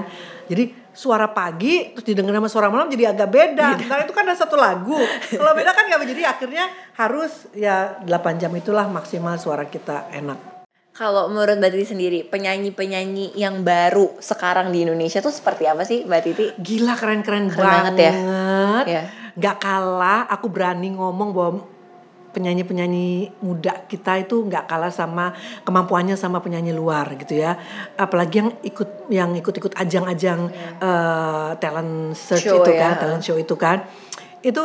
Jadi 0.50 0.74
suara 0.90 1.30
pagi 1.30 1.94
terus 1.94 2.02
didengar 2.06 2.34
sama 2.34 2.50
suara 2.50 2.66
malam 2.70 2.90
jadi 2.90 3.14
agak 3.14 3.30
beda. 3.30 3.78
Nah 3.78 3.98
itu 4.02 4.10
kan 4.10 4.26
ada 4.26 4.34
satu 4.34 4.58
lagu. 4.58 4.98
Kalau 5.30 5.54
beda 5.54 5.70
kan 5.70 5.86
nggak 5.86 6.02
jadi 6.02 6.22
akhirnya 6.34 6.66
harus 6.98 7.46
ya 7.54 8.02
8 8.02 8.42
jam 8.42 8.50
itulah 8.58 8.90
maksimal 8.90 9.38
suara 9.38 9.70
kita 9.70 10.10
enak 10.10 10.53
Kalau 10.94 11.26
menurut 11.26 11.58
Mbak 11.58 11.70
Titi 11.74 11.86
sendiri, 11.90 12.18
penyanyi-penyanyi 12.22 13.34
yang 13.34 13.66
baru 13.66 14.14
sekarang 14.22 14.70
di 14.70 14.86
Indonesia 14.86 15.18
tuh 15.18 15.34
seperti 15.34 15.66
apa 15.66 15.82
sih 15.82 16.06
Mbak 16.06 16.20
Titi? 16.22 16.46
gila 16.54 16.94
keren-keren 16.94 17.50
Keren 17.50 17.58
banget 17.66 17.94
banget, 17.98 18.04
ya. 18.06 18.12
Iya. 18.86 19.02
nggak 19.34 19.56
kalah 19.58 20.22
aku 20.30 20.46
berani 20.46 20.94
ngomong 20.94 21.34
bahwa 21.34 21.66
penyanyi-penyanyi 22.30 23.34
muda 23.42 23.86
kita 23.90 24.22
itu 24.22 24.46
nggak 24.46 24.70
kalah 24.70 24.94
sama 24.94 25.34
kemampuannya 25.66 26.14
sama 26.14 26.38
penyanyi 26.38 26.70
luar 26.70 27.10
gitu 27.18 27.42
ya 27.42 27.58
apalagi 27.94 28.42
yang 28.42 28.50
ikut 28.62 28.90
yang 29.10 29.30
ikut-ikut 29.34 29.74
ajang-ajang 29.74 30.46
eh, 30.78 31.50
talent 31.58 32.14
search 32.14 32.46
Show 32.46 32.62
itu 32.62 32.70
ya. 32.70 32.78
kan 32.78 32.92
talent 33.02 33.22
show 33.22 33.34
itu 33.34 33.54
kan 33.58 33.82
itu 34.46 34.62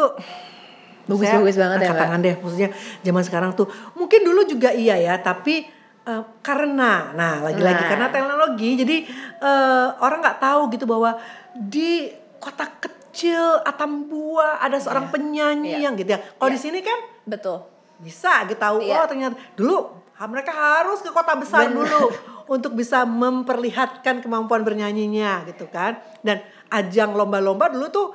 Bagus-bagus 1.09 1.57
banget 1.57 1.77
ya, 1.81 1.89
angkat 1.89 1.97
Mbak. 1.97 2.03
tangan 2.05 2.19
deh 2.21 2.35
maksudnya 2.37 2.69
zaman 3.01 3.23
sekarang 3.25 3.51
tuh 3.57 3.65
mungkin 3.97 4.21
dulu 4.21 4.45
juga 4.45 4.69
iya 4.69 4.93
ya 4.93 5.17
tapi 5.17 5.65
eh, 6.09 6.21
karena 6.41 7.13
nah 7.13 7.39
lagi-lagi 7.39 7.77
Nah. 7.79 7.89
karena 7.89 8.07
teknologi 8.09 8.69
jadi 8.75 8.97
eh, 9.39 9.87
orang 9.95 10.19
nggak 10.19 10.39
tahu 10.39 10.61
gitu 10.69 10.83
bahwa 10.83 11.21
di 11.53 12.09
kota 12.37 12.65
kecil 12.75 13.61
Atambua 13.61 14.57
ada 14.57 14.77
seorang 14.77 15.07
penyanyi 15.07 15.75
Iya. 15.75 15.85
yang 15.85 15.93
gitu 15.93 16.09
ya 16.09 16.19
kalau 16.35 16.49
Iya. 16.49 16.55
di 16.55 16.59
sini 16.59 16.79
kan 16.79 16.99
Betul. 17.23 17.57
bisa 17.99 18.43
gitu 18.43 18.57
tahu 18.57 18.81
Iya. 18.81 18.95
oh 18.95 19.05
ternyata 19.05 19.35
dulu 19.53 19.77
mereka 20.21 20.51
harus 20.51 20.99
ke 20.99 21.09
kota 21.09 21.31
besar 21.33 21.67
Bener. 21.67 21.85
dulu 21.85 22.03
untuk 22.55 22.73
bisa 22.73 23.05
memperlihatkan 23.05 24.19
kemampuan 24.19 24.61
bernyanyinya 24.61 25.45
gitu 25.45 25.69
kan 25.69 25.95
dan 26.19 26.41
ajang 26.67 27.13
lomba-lomba 27.13 27.69
dulu 27.69 27.87
tuh 27.87 28.07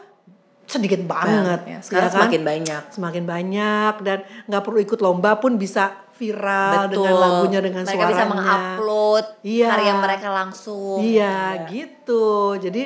sedikit 0.65 1.05
banget 1.05 1.61
ya. 1.67 1.79
Sekarang 1.81 2.03
ya 2.03 2.09
kan? 2.09 2.17
semakin 2.17 2.43
banyak. 2.43 2.83
semakin 2.91 3.25
banyak 3.25 3.95
dan 4.01 4.19
nggak 4.47 4.63
perlu 4.65 4.81
ikut 4.81 4.97
lomba 4.99 5.37
pun 5.37 5.55
bisa 5.55 5.93
viral 6.15 6.87
dengan 6.87 7.15
lagunya 7.15 7.59
dengan 7.59 7.83
mereka 7.83 7.95
suaranya 7.97 8.13
bisa 8.13 8.25
mengupload 8.27 9.25
Iya. 9.43 9.69
karya 9.69 9.93
mereka 9.97 10.29
langsung. 10.31 10.99
Iya 10.99 11.37
gitu. 11.67 12.27
Jadi 12.57 12.83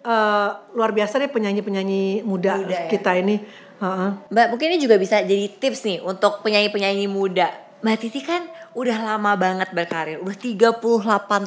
eh, 0.00 0.48
luar 0.72 0.90
biasa 0.90 1.18
deh 1.18 1.28
penyanyi-penyanyi 1.28 2.22
muda, 2.22 2.56
Muda 2.56 2.70
ya. 2.70 2.88
kita 2.88 3.12
ini. 3.14 3.36
Heeh. 3.78 4.10
Mbak, 4.26 4.46
mungkin 4.48 4.66
ini 4.68 4.78
juga 4.78 4.96
bisa 4.96 5.20
jadi 5.20 5.46
tips 5.50 5.80
nih 5.84 5.98
untuk 6.00 6.40
penyanyi-penyanyi 6.40 7.06
muda. 7.06 7.50
Mbak 7.78 7.96
Titi 7.96 8.20
kan 8.20 8.42
udah 8.72 8.98
lama 8.98 9.34
banget 9.34 9.70
berkarir, 9.70 10.18
udah 10.18 10.34
38 10.34 10.82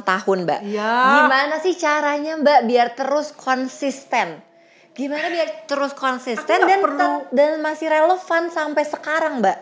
tahun, 0.01 0.37
Mbak. 0.45 0.59
Iya. 0.63 0.93
Gimana 1.17 1.55
sih 1.59 1.75
caranya, 1.75 2.39
Mbak, 2.39 2.59
biar 2.65 2.87
terus 2.93 3.31
konsisten? 3.31 4.39
Gimana 4.91 5.27
biar 5.27 5.65
terus 5.65 5.91
konsisten 5.91 6.59
dan 6.61 6.79
perlu- 6.79 7.27
dan 7.31 7.59
masih 7.59 7.87
relevan 7.87 8.47
sampai 8.47 8.83
sekarang, 8.83 9.39
Mbak? 9.39 9.57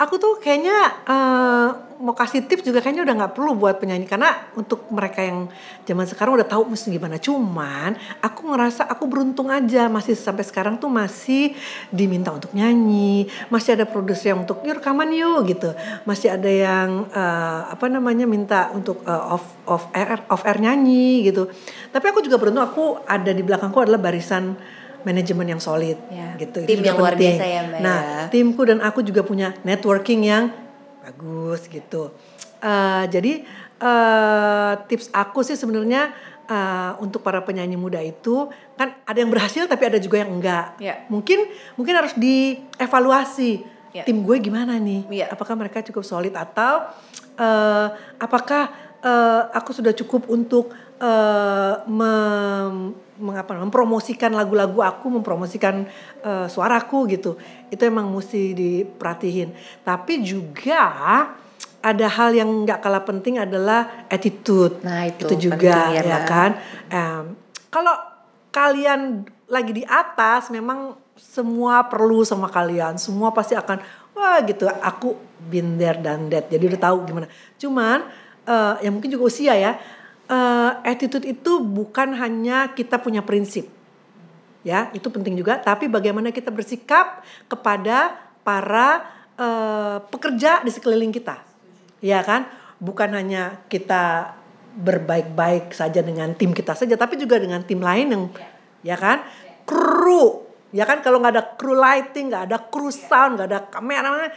Aku 0.00 0.18
tuh 0.18 0.38
kayaknya 0.40 0.76
eh, 1.06 1.68
mau 2.02 2.18
kasih 2.18 2.42
tips 2.50 2.66
juga 2.66 2.82
kayaknya 2.82 3.06
udah 3.06 3.14
nggak 3.14 3.32
perlu 3.38 3.54
buat 3.54 3.78
penyanyi 3.78 4.10
karena 4.10 4.50
untuk 4.58 4.90
mereka 4.90 5.22
yang 5.22 5.46
zaman 5.86 6.02
sekarang 6.02 6.34
udah 6.34 6.48
tahu 6.50 6.66
mesti 6.66 6.90
gimana. 6.90 7.16
Cuman 7.22 7.94
aku 8.18 8.50
ngerasa 8.50 8.90
aku 8.90 9.06
beruntung 9.06 9.48
aja 9.54 9.86
masih 9.86 10.18
sampai 10.18 10.42
sekarang 10.42 10.82
tuh 10.82 10.90
masih 10.90 11.54
diminta 11.94 12.34
untuk 12.34 12.50
nyanyi, 12.52 13.30
masih 13.48 13.78
ada 13.78 13.86
produser 13.86 14.34
yang 14.34 14.42
untuk 14.42 14.66
yuk 14.66 14.82
rekaman 14.82 15.14
yuk 15.14 15.46
gitu, 15.46 15.70
masih 16.02 16.34
ada 16.34 16.50
yang 16.50 17.06
eh, 17.14 17.60
apa 17.70 17.86
namanya 17.86 18.26
minta 18.26 18.74
untuk 18.74 19.06
eh, 19.06 19.32
off 19.32 19.46
off 19.70 19.86
air 19.94 20.26
off 20.26 20.42
air 20.42 20.58
nyanyi 20.58 21.22
gitu. 21.30 21.46
Tapi 21.94 22.04
aku 22.10 22.26
juga 22.26 22.42
beruntung 22.42 22.66
aku 22.66 22.98
ada 23.06 23.30
di 23.30 23.46
belakangku 23.46 23.78
adalah 23.78 24.02
barisan 24.02 24.58
manajemen 25.02 25.46
yang 25.48 25.58
solid 25.58 25.98
Ya, 26.08 26.34
gitu. 26.36 26.62
tim 26.62 26.78
Itu 26.78 26.86
yang 26.86 26.96
luar 26.96 27.14
penting. 27.14 27.34
biasa 27.34 27.44
ya, 27.44 27.60
Mbak, 27.64 27.80
Nah, 27.80 28.00
ya. 28.00 28.22
timku 28.28 28.62
dan 28.62 28.78
aku 28.78 29.00
juga 29.00 29.22
punya 29.22 29.54
networking 29.62 30.20
yang 30.22 30.44
bagus 31.00 31.66
gitu. 31.66 32.14
Eh, 32.58 33.04
jadi 33.08 33.32
eh, 33.78 34.72
tips 34.86 35.10
aku 35.10 35.42
sih 35.42 35.54
sebenarnya 35.54 36.14
eh, 36.44 36.92
untuk 36.98 37.20
para 37.20 37.40
penyanyi 37.40 37.74
muda 37.74 37.98
itu 37.98 38.46
kan 38.72 38.94
ada 39.02 39.18
yang 39.18 39.28
berhasil 39.28 39.66
tapi 39.66 39.82
ada 39.84 39.98
juga 39.98 40.20
yang 40.20 40.30
enggak. 40.32 40.78
Iya. 40.78 41.06
Mungkin 41.08 41.38
mungkin 41.74 41.94
harus 41.96 42.14
dievaluasi 42.14 43.66
Iya. 43.92 44.08
tim 44.08 44.22
gue 44.22 44.36
gimana 44.38 44.78
nih? 44.78 45.04
Iya. 45.06 45.26
Apakah 45.28 45.52
mereka 45.52 45.82
cukup 45.82 46.00
solid 46.02 46.32
atau 46.32 46.86
eh, 47.34 47.86
apakah 48.16 48.70
eh, 49.02 49.42
aku 49.52 49.70
sudah 49.74 49.92
cukup 49.92 50.30
untuk 50.30 50.72
eh, 51.02 51.74
mem- 51.90 52.94
mengapa 53.22 53.54
mempromosikan 53.54 54.34
lagu-lagu 54.34 54.82
aku, 54.82 55.10
mempromosikan 55.10 55.86
eh, 56.22 56.46
suaraku 56.46 57.10
gitu. 57.10 57.36
Itu 57.68 57.82
emang 57.86 58.10
mesti 58.10 58.54
diperhatiin. 58.54 59.82
Tapi 59.82 60.22
juga 60.22 60.80
ada 61.82 62.06
hal 62.06 62.30
yang 62.32 62.62
nggak 62.62 62.78
kalah 62.78 63.02
penting 63.02 63.42
adalah 63.42 64.06
attitude. 64.06 64.78
Nah, 64.86 65.10
itu 65.10 65.34
juga 65.50 65.58
penting 65.58 65.98
ya, 65.98 66.02
ya 66.06 66.18
kan. 66.22 66.50
Em, 66.86 67.24
kalau 67.68 67.92
kalian 68.54 69.26
lagi 69.50 69.82
di 69.82 69.84
atas, 69.84 70.48
memang 70.54 70.94
semua 71.18 71.82
perlu 71.90 72.22
sama 72.22 72.46
kalian. 72.46 72.96
Semua 72.96 73.34
pasti 73.34 73.58
akan 73.58 73.82
wah 74.14 74.38
gitu. 74.46 74.70
Aku 74.70 75.18
been 75.50 75.74
there 75.76 75.98
dan 75.98 76.30
that. 76.30 76.46
Jadi 76.46 76.70
udah 76.70 76.80
tahu 76.80 76.96
gimana. 77.04 77.26
Cuman 77.58 78.06
eh, 78.46 78.74
ya 78.82 78.90
mungkin 78.90 79.10
juga 79.10 79.24
usia 79.30 79.54
ya. 79.54 79.72
eh, 80.32 80.70
attitude 80.86 81.28
itu 81.28 81.60
bukan 81.60 82.16
hanya 82.16 82.72
kita 82.72 83.02
punya 83.02 83.20
prinsip 83.20 83.68
ya. 84.66 84.88
Itu 84.94 85.10
penting 85.10 85.36
juga. 85.36 85.60
Tapi 85.60 85.90
bagaimana 85.90 86.30
kita 86.30 86.48
bersikap 86.48 87.22
kepada 87.50 88.16
para 88.42 89.02
eh, 89.36 89.98
pekerja 90.08 90.62
di 90.62 90.70
sekeliling 90.72 91.12
kita 91.12 91.42
ya 92.02 92.22
kan? 92.24 92.48
Bukan 92.82 93.14
hanya 93.14 93.62
kita 93.70 94.34
berbaik-baik 94.72 95.76
saja 95.76 96.00
dengan 96.00 96.32
tim 96.32 96.56
kita 96.56 96.72
saja 96.72 96.96
tapi 96.96 97.20
juga 97.20 97.36
dengan 97.36 97.60
tim 97.62 97.78
lain 97.78 98.06
yang 98.10 98.24
ya 98.82 98.96
kan? 98.98 99.22
Kru 99.68 100.48
ya 100.74 100.88
kan? 100.88 101.04
Kalau 101.04 101.20
nggak 101.22 101.34
ada 101.38 101.44
kru 101.54 101.76
lighting 101.76 102.32
nggak 102.32 102.44
ada 102.50 102.58
kru 102.58 102.88
sound 102.90 103.38
nggak 103.38 103.48
ada 103.52 103.60
kamera 103.68 104.32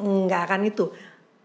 nggak 0.00 0.40
akan 0.50 0.60
itu. 0.66 0.90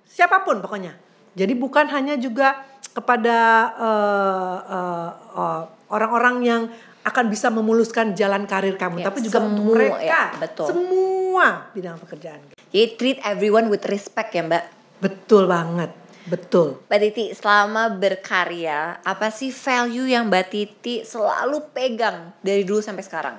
Siapa 0.10 0.42
pun 0.42 0.58
pokoknya 0.63 1.09
jadi 1.33 1.53
bukan 1.53 1.86
hanya 1.89 2.15
juga 2.15 2.62
kepada 2.89 3.38
eh, 3.77 4.57
eh, 4.69 5.09
eh, 5.38 5.62
orang-orang 5.89 6.36
yang 6.41 6.62
akan 7.00 7.25
bisa 7.31 7.48
memuluskan 7.50 8.12
jalan 8.13 8.43
karir 8.45 8.75
kamu 8.75 9.01
Ya, 9.01 9.05
tapi 9.07 9.24
juga 9.24 9.39
untuk 9.41 9.71
semua, 9.71 9.74
mereka 9.74 10.03
ya, 10.03 10.24
betul. 10.38 10.67
semua 10.67 11.45
bidang 11.71 11.98
pekerjaan 11.98 12.39
Jadi 12.69 12.88
treat 13.00 13.17
everyone 13.25 13.65
with 13.71 13.81
respect 13.89 14.29
ya, 14.36 14.45
Mbak. 14.45 14.63
betul 15.00 15.48
banget 15.48 15.89
betul 16.27 16.77
Mbak 16.86 17.00
Titi, 17.01 17.25
selama 17.33 17.89
berkarya, 17.89 19.01
apa 19.01 19.33
sih 19.33 19.50
value 19.50 20.05
yang 20.05 20.29
Mbak 20.29 20.45
Titi 20.51 21.01
selalu 21.01 21.65
pegang 21.74 22.36
dari 22.43 22.62
dulu 22.62 22.83
sampai 22.83 23.01
sekarang? 23.01 23.38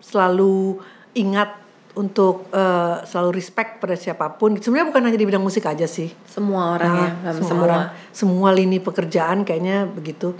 selalu 0.00 0.84
ingat 1.16 1.63
untuk 1.94 2.50
eh, 2.50 2.96
selalu 3.06 3.30
respect 3.38 3.78
pada 3.78 3.94
siapa 3.94 4.34
pun 4.34 4.58
sebenarnya 4.58 4.90
bukan 4.90 5.02
hanya 5.06 5.18
di 5.18 5.26
bidang 5.26 5.44
musik 5.44 5.66
aja 5.66 5.86
sih 5.86 6.10
Semua 6.26 6.74
orang 6.74 6.94
ya, 6.94 7.10
Nah, 7.22 7.32
semua, 7.32 7.46
semua 7.46 7.64
orang, 7.64 7.84
semua 8.10 8.48
lini 8.50 8.78
pekerjaan 8.82 9.46
kayaknya 9.46 9.86
begitu. 9.86 10.34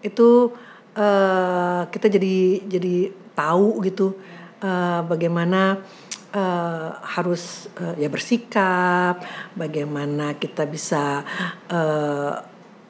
Itu 0.00 0.56
eh, 0.96 1.82
kita 1.92 2.06
jadi 2.08 2.36
jadi 2.64 2.94
tahu 3.36 3.84
gitu 3.84 4.16
uh, 4.64 5.04
bagaimana 5.04 5.84
uh, 6.32 6.88
harus 7.04 7.68
uh, 7.76 7.94
ya 8.00 8.08
bersikap, 8.08 9.20
bagaimana 9.52 10.40
kita 10.40 10.64
bisa 10.64 11.20
uh, 11.68 12.32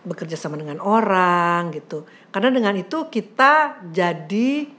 bekerja 0.06 0.38
sama 0.38 0.54
dengan 0.54 0.78
orang 0.78 1.74
gitu. 1.74 2.06
Karena 2.30 2.54
dengan 2.54 2.74
itu 2.78 3.10
kita 3.10 3.82
jadi 3.90 4.70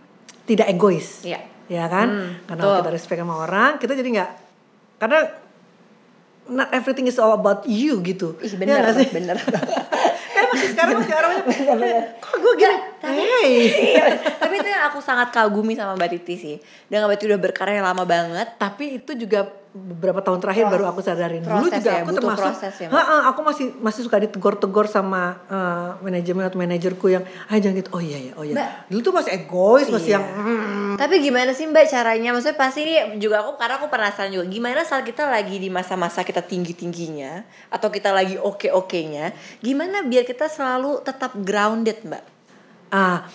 tidak 0.48 0.67
egois. 0.72 1.27
Iya. 1.27 1.57
Ya 1.67 1.86
kan? 1.86 2.07
Hmm, 2.07 2.31
Karena 2.47 2.62
betul. 2.63 2.75
kita 2.79 2.91
respect 2.91 3.19
sama 3.19 3.36
orang, 3.43 3.75
kita 3.77 3.91
jadi 3.91 4.09
nggak 4.15 4.31
karena 4.97 5.19
not 6.47 6.71
everything 6.71 7.05
is 7.05 7.19
all 7.19 7.36
about 7.36 7.67
you 7.67 8.00
gitu. 8.01 8.39
Ih 8.39 8.47
Ya 8.47 8.57
bener, 8.57 8.77
nggak 8.81 8.95
sih? 8.95 9.07
bener. 9.12 9.36
Kayak 10.38 10.47
masih 10.53 10.69
sekarang 10.71 10.89
masih 11.01 11.13
orangnya 11.17 12.01
kok 12.21 12.36
gue 12.38 12.53
gini? 12.55 12.77
Hey. 13.01 13.51
Iya, 13.97 14.05
tapi 14.38 14.53
itu 14.57 14.69
yang 14.69 14.83
aku 14.88 15.01
sangat 15.01 15.33
kagumi 15.33 15.74
sama 15.74 15.97
Mbak 15.97 16.09
Titi 16.13 16.36
sih. 16.38 16.55
Dan 16.88 17.03
Mbak 17.03 17.17
Titi 17.17 17.25
udah 17.33 17.41
berkarya 17.41 17.81
lama 17.81 18.05
banget. 18.05 18.53
tapi 18.55 19.01
itu 19.01 19.12
juga 19.17 19.50
beberapa 19.77 20.19
tahun 20.19 20.41
terakhir 20.41 20.67
baru 20.67 20.89
aku 20.89 21.05
sadarin 21.05 21.46
dulu 21.46 21.69
juga 21.69 21.91
ya, 21.91 22.01
aku 22.01 22.12
termasuk 22.12 22.43
proses 22.50 22.75
ya? 22.81 22.89
Ha-ha, 22.89 23.29
aku 23.29 23.39
masih 23.46 23.65
masih 23.77 24.01
suka 24.03 24.17
ditegur-tegur 24.17 24.89
sama 24.89 25.38
eh, 25.46 25.89
manajemen 26.01 26.50
atau 26.50 26.57
manajerku 26.57 27.07
yang 27.07 27.22
ah 27.48 27.55
jangan 27.55 27.77
gitu 27.77 27.89
oh 27.93 28.01
iya 28.01 28.19
ya 28.19 28.34
oh 28.34 28.43
iya 28.43 28.55
Mbak. 28.57 28.69
dulu 28.89 29.00
tuh 29.05 29.13
masih 29.13 29.31
egois 29.38 29.88
masih 29.88 30.10
Iya. 30.10 30.15
yang 30.17 30.25
"Hmm." 30.25 30.93
Tapi 30.98 31.15
gimana 31.22 31.53
sih 31.53 31.69
Mbak 31.69 31.86
caranya? 31.88 32.34
Maksudnya 32.34 32.57
pasti 32.57 32.79
ini 32.81 33.22
juga 33.22 33.46
aku 33.46 33.53
karena 33.53 33.77
aku 33.77 33.86
penasaran 33.86 34.34
juga. 34.34 34.50
Gimana 34.50 34.81
saat 34.81 35.05
kita 35.05 35.29
lagi 35.29 35.62
di 35.62 35.69
masa-masa 35.69 36.25
kita 36.25 36.41
tinggi-tingginya 36.41 37.46
atau 37.69 37.93
kita 37.93 38.10
lagi 38.10 38.41
oke-okenya, 38.41 39.29
gimana 39.62 40.01
biar 40.01 40.25
kita 40.25 40.50
selalu 40.50 41.05
tetap 41.05 41.38
grounded, 41.38 42.01
Mbak? 42.01 42.24
ah 42.88 43.27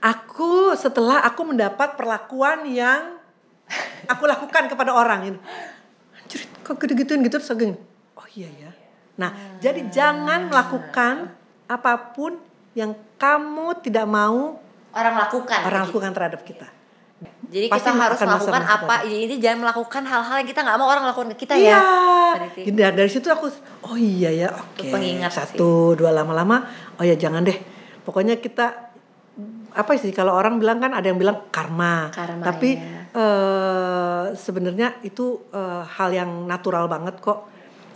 aku 0.00 0.72
setelah 0.72 1.20
aku 1.20 1.44
mendapat 1.44 2.00
perlakuan 2.00 2.64
yang 2.64 3.20
aku 4.12 4.24
lakukan 4.24 4.72
kepada 4.72 4.96
orang 4.96 5.20
ini 5.34 5.38
anjir 6.26 6.42
kok 6.66 6.74
gitu-gituin 6.82 7.22
gitu 7.22 7.38
terus 7.38 7.54
gini, 7.54 7.78
oh 8.18 8.26
iya 8.34 8.50
ya 8.50 8.70
nah 9.14 9.30
jadi 9.62 9.86
jangan 9.88 10.50
melakukan 10.50 11.30
apa 11.70 12.12
pun 12.12 12.36
yang 12.74 12.92
kamu 13.16 13.78
tidak 13.80 14.04
mau 14.04 14.58
Orang 14.90 15.14
lakukan. 15.16 15.60
orang 15.64 15.86
lakukan 15.88 16.10
terhadap 16.12 16.42
kita 16.42 16.66
Jadi 17.48 17.72
Pasti 17.72 17.88
kita 17.88 17.96
harus 17.96 18.20
melakukan 18.20 18.64
apa? 18.68 18.94
Jadi 19.08 19.40
jangan 19.40 19.58
melakukan 19.64 20.02
hal-hal 20.04 20.36
yang 20.44 20.48
kita 20.52 20.60
nggak 20.60 20.76
mau 20.76 20.88
orang 20.92 21.04
lakukan 21.08 21.32
ke 21.32 21.48
kita 21.48 21.56
Iya. 21.56 21.80
ya. 21.80 21.80
Gini, 22.60 22.76
dari, 22.76 23.08
situ 23.08 23.32
aku, 23.32 23.48
oh 23.88 23.96
iya 23.96 24.28
ya, 24.36 24.48
oke. 24.52 24.84
pengingat 24.84 25.32
Satu, 25.32 25.96
dua 25.96 26.12
lama-lama, 26.12 26.68
oh 27.00 27.04
ya 27.08 27.16
jangan 27.16 27.40
deh. 27.40 27.56
Pokoknya 28.04 28.36
kita 28.36 28.85
apa 29.72 29.96
sih 29.96 30.10
kalau 30.10 30.32
orang 30.32 30.56
bilang 30.56 30.78
kan 30.78 30.92
ada 30.92 31.04
yang 31.04 31.16
bilang 31.16 31.48
karma. 31.48 32.12
Karma, 32.12 32.44
Tapi 32.44 32.70
eh, 33.10 34.24
sebenarnya 34.32 35.00
itu 35.02 35.40
eh, 35.50 35.82
hal 35.88 36.10
yang 36.10 36.44
natural 36.44 36.86
banget 36.86 37.18
kok. 37.18 37.48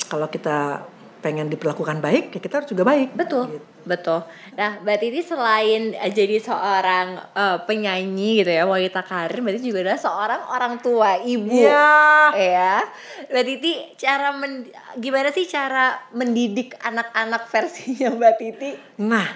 Kalau 0.09 0.27
kita 0.27 0.83
pengen 1.21 1.47
diperlakukan 1.47 2.01
baik, 2.01 2.33
ya 2.33 2.41
kita 2.41 2.55
harus 2.59 2.69
juga 2.69 2.83
baik. 2.83 3.13
Betul, 3.13 3.45
Gitu. 3.53 3.61
betul. 3.85 4.25
Nah, 4.57 4.81
Mbak 4.81 4.97
Titi 4.99 5.21
selain 5.21 5.93
eh, 5.93 6.09
jadi 6.09 6.41
seorang 6.41 7.09
eh, 7.31 7.59
penyanyi 7.63 8.41
gitu 8.41 8.49
ya, 8.51 8.65
wanita 8.65 9.05
karir, 9.05 9.39
Mbak 9.39 9.53
Titi 9.55 9.69
juga 9.69 9.85
adalah 9.85 10.01
seorang 10.01 10.43
orang 10.49 10.75
tua, 10.81 11.21
ibu. 11.21 11.53
Iya. 11.53 12.33
Ya, 12.33 12.75
Mbak 13.29 13.45
Titi 13.45 13.73
cara 13.97 14.33
men- 14.33 14.73
gimana 14.97 15.29
sih 15.29 15.45
cara 15.45 16.01
mendidik 16.11 16.73
anak-anak 16.81 17.45
versinya 17.47 18.09
Mbak 18.11 18.35
Titi? 18.41 18.71
Nah, 19.05 19.29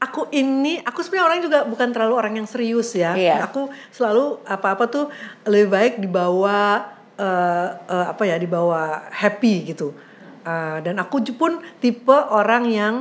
aku 0.00 0.32
ini, 0.32 0.80
aku 0.80 1.04
sebenarnya 1.04 1.26
orang 1.28 1.40
juga 1.44 1.58
bukan 1.68 1.88
terlalu 1.92 2.14
orang 2.16 2.34
yang 2.40 2.48
serius 2.48 2.96
ya. 2.96 3.12
Iya. 3.12 3.44
Aku 3.44 3.68
selalu 3.92 4.40
apa-apa 4.48 4.88
tuh 4.88 5.04
lebih 5.44 5.68
baik 5.68 5.94
dibawa 6.00 6.88
eh, 7.20 7.68
eh, 7.76 8.06
apa 8.08 8.22
ya, 8.24 8.40
dibawa 8.40 9.12
happy 9.12 9.76
gitu. 9.76 9.92
Eh, 10.40 10.78
dan 10.80 10.96
aku 10.96 11.20
pun 11.36 11.60
tipe 11.78 12.16
orang 12.32 12.64
yang 12.64 12.94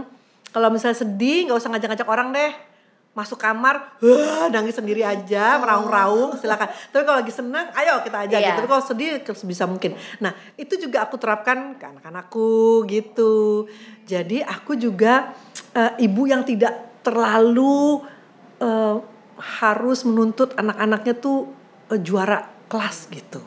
kalau 0.51 0.67
misalnya 0.67 0.99
sedih 0.99 1.47
nggak 1.47 1.55
usah 1.57 1.71
ngajak-ngajak 1.71 2.09
orang 2.09 2.35
deh. 2.35 2.51
Masuk 3.15 3.41
kamar, 3.41 3.97
"Wah, 3.99 4.47
nangis 4.53 4.77
sendiri 4.77 5.01
aja, 5.01 5.57
meraung-raung, 5.57 6.37
silakan. 6.37 6.69
Tapi 6.93 7.03
kalau 7.03 7.19
lagi 7.19 7.33
senang, 7.33 7.67
ayo 7.73 7.99
kita 8.05 8.27
ajak 8.27 8.37
Iya. 8.37 8.47
gitu. 8.53 8.57
Tapi 8.61 8.69
kalau 8.69 8.83
sedih 8.85 9.11
sebisa 9.33 9.65
mungkin. 9.65 9.97
Nah, 10.21 10.35
itu 10.55 10.77
juga 10.77 11.07
aku 11.09 11.17
terapkan 11.17 11.73
ke 11.79 11.89
anak-anakku 11.89 12.85
gitu. 12.85 13.65
Jadi 14.03 14.43
aku 14.43 14.75
juga 14.75 15.31
eh, 15.69 16.05
ibu 16.05 16.25
yang 16.25 16.41
tidak 16.41 16.88
terlalu 17.01 18.03
eh, 18.59 18.97
harus 19.39 20.03
menuntut 20.03 20.51
anak-anaknya 20.53 21.15
tuh 21.15 21.47
eh, 21.89 21.99
juara 21.99 22.43
kelas 22.67 23.07
gitu. 23.09 23.39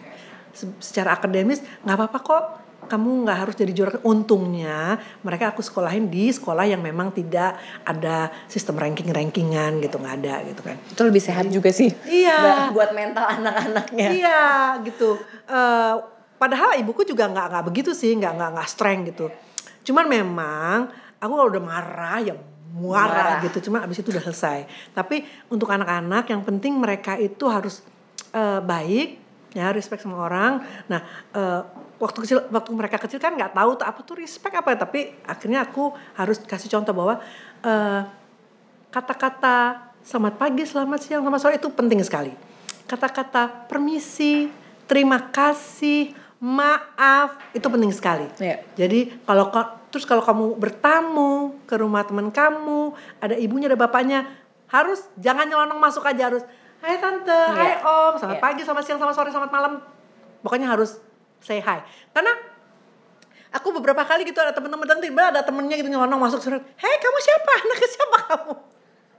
Se- 0.52 0.76
Secara 0.80 1.16
akademis 1.16 1.60
nggak 1.84 1.96
apa-apa 1.96 2.18
kok. 2.20 2.44
Kamu 2.82 3.24
nggak 3.24 3.38
harus 3.46 3.54
jadi 3.54 3.72
juara. 3.72 3.94
Untungnya 4.02 4.98
mereka 5.22 5.54
aku 5.54 5.62
sekolahin 5.62 6.10
di 6.10 6.28
sekolah 6.28 6.66
yang 6.66 6.82
memang 6.82 7.14
tidak 7.14 7.54
ada 7.86 8.28
sistem 8.50 8.74
ranking-rankingan 8.74 9.78
gitu 9.78 9.96
nggak 9.96 10.16
ada 10.18 10.34
gitu 10.50 10.60
kan. 10.60 10.76
Itu 10.90 11.02
lebih 11.06 11.22
sehat 11.22 11.46
juga 11.48 11.70
sih. 11.70 11.94
Iya. 12.04 12.68
Buat 12.74 12.90
mental 12.92 13.38
anak-anaknya. 13.38 14.06
Iya 14.12 14.42
gitu. 14.82 15.14
Eh, 15.46 15.94
padahal 16.36 16.74
ibuku 16.82 17.06
juga 17.06 17.30
nggak 17.30 17.46
nggak 17.54 17.64
begitu 17.70 17.94
sih, 17.94 18.18
nggak 18.18 18.34
nggak 18.34 18.50
nggak 18.58 18.68
strength 18.68 19.04
gitu. 19.14 19.26
Cuman 19.86 20.10
memang 20.10 20.90
aku 21.22 21.32
kalau 21.32 21.48
udah 21.48 21.62
marah 21.62 22.18
ya 22.18 22.34
Marah. 22.72 23.38
marah, 23.38 23.44
gitu. 23.44 23.68
Cuma 23.68 23.84
abis 23.84 24.00
itu 24.00 24.08
udah 24.08 24.24
selesai. 24.24 24.64
Tapi 24.96 25.22
untuk 25.52 25.68
anak-anak 25.68 26.24
yang 26.32 26.40
penting 26.40 26.72
mereka 26.80 27.20
itu 27.20 27.44
harus 27.46 27.84
eh, 28.32 28.60
baik, 28.64 29.20
ya 29.52 29.68
respect 29.76 30.00
sama 30.00 30.24
orang. 30.24 30.64
Nah 30.88 31.00
eh, 31.36 31.60
waktu 32.00 32.18
kecil 32.24 32.38
waktu 32.48 32.70
mereka 32.72 32.96
kecil 32.96 33.20
kan 33.20 33.36
nggak 33.36 33.52
tahu 33.52 33.70
tuh 33.76 33.86
apa 33.86 34.00
tuh 34.00 34.16
respect 34.16 34.56
apa. 34.56 34.72
Tapi 34.72 35.20
akhirnya 35.28 35.68
aku 35.68 35.92
harus 36.16 36.40
kasih 36.40 36.72
contoh 36.72 36.96
bahwa 36.96 37.20
eh, 37.60 38.02
kata-kata 38.88 39.88
selamat 40.02 40.34
pagi, 40.40 40.62
selamat 40.66 41.00
siang, 41.00 41.20
selamat 41.22 41.40
sore 41.40 41.54
itu 41.60 41.68
penting 41.72 42.00
sekali. 42.02 42.32
Kata-kata 42.88 43.68
permisi, 43.70 44.50
terima 44.84 45.30
kasih, 45.30 46.12
maaf 46.42 47.38
itu 47.54 47.64
penting 47.70 47.92
sekali. 47.94 48.26
Iya. 48.36 48.66
Jadi 48.74 49.22
kalau 49.22 49.48
ka- 49.48 49.78
terus 49.92 50.02
kalau 50.02 50.20
kamu 50.20 50.56
bertamu 50.56 51.32
ke 51.62 51.76
rumah 51.76 52.02
teman 52.02 52.28
kamu, 52.28 52.90
ada 53.20 53.36
ibunya, 53.36 53.68
ada 53.68 53.76
bapaknya, 53.76 54.24
harus 54.66 55.04
jangan 55.16 55.44
nyelonong 55.44 55.76
masuk 55.76 56.02
aja 56.02 56.26
harus. 56.26 56.42
Hai 56.80 56.96
tante, 56.96 57.30
hai 57.30 57.76
Iya. 57.76 57.84
om, 57.84 58.12
selamat 58.16 58.34
Iya. 58.34 58.42
pagi, 58.42 58.60
selamat 58.62 58.82
siang, 58.82 58.98
selamat 58.98 59.14
sore, 59.14 59.28
selamat 59.28 59.52
malam. 59.52 59.72
Pokoknya 60.40 60.66
harus 60.66 60.96
say 61.38 61.60
hi. 61.60 61.78
Karena 62.10 62.32
aku 63.52 63.68
beberapa 63.70 64.02
kali 64.02 64.24
gitu 64.24 64.40
ada 64.40 64.50
teman-teman 64.50 64.88
dan 64.88 64.98
tiba 64.98 65.28
ada 65.28 65.44
temennya 65.44 65.76
gitu 65.76 65.86
nyelonong 65.86 66.18
masuk 66.18 66.40
surat. 66.40 66.64
Hei 66.74 66.96
kamu 66.98 67.18
siapa? 67.20 67.52
Anaknya 67.60 67.88
siapa 67.88 68.16
kamu? 68.24 68.52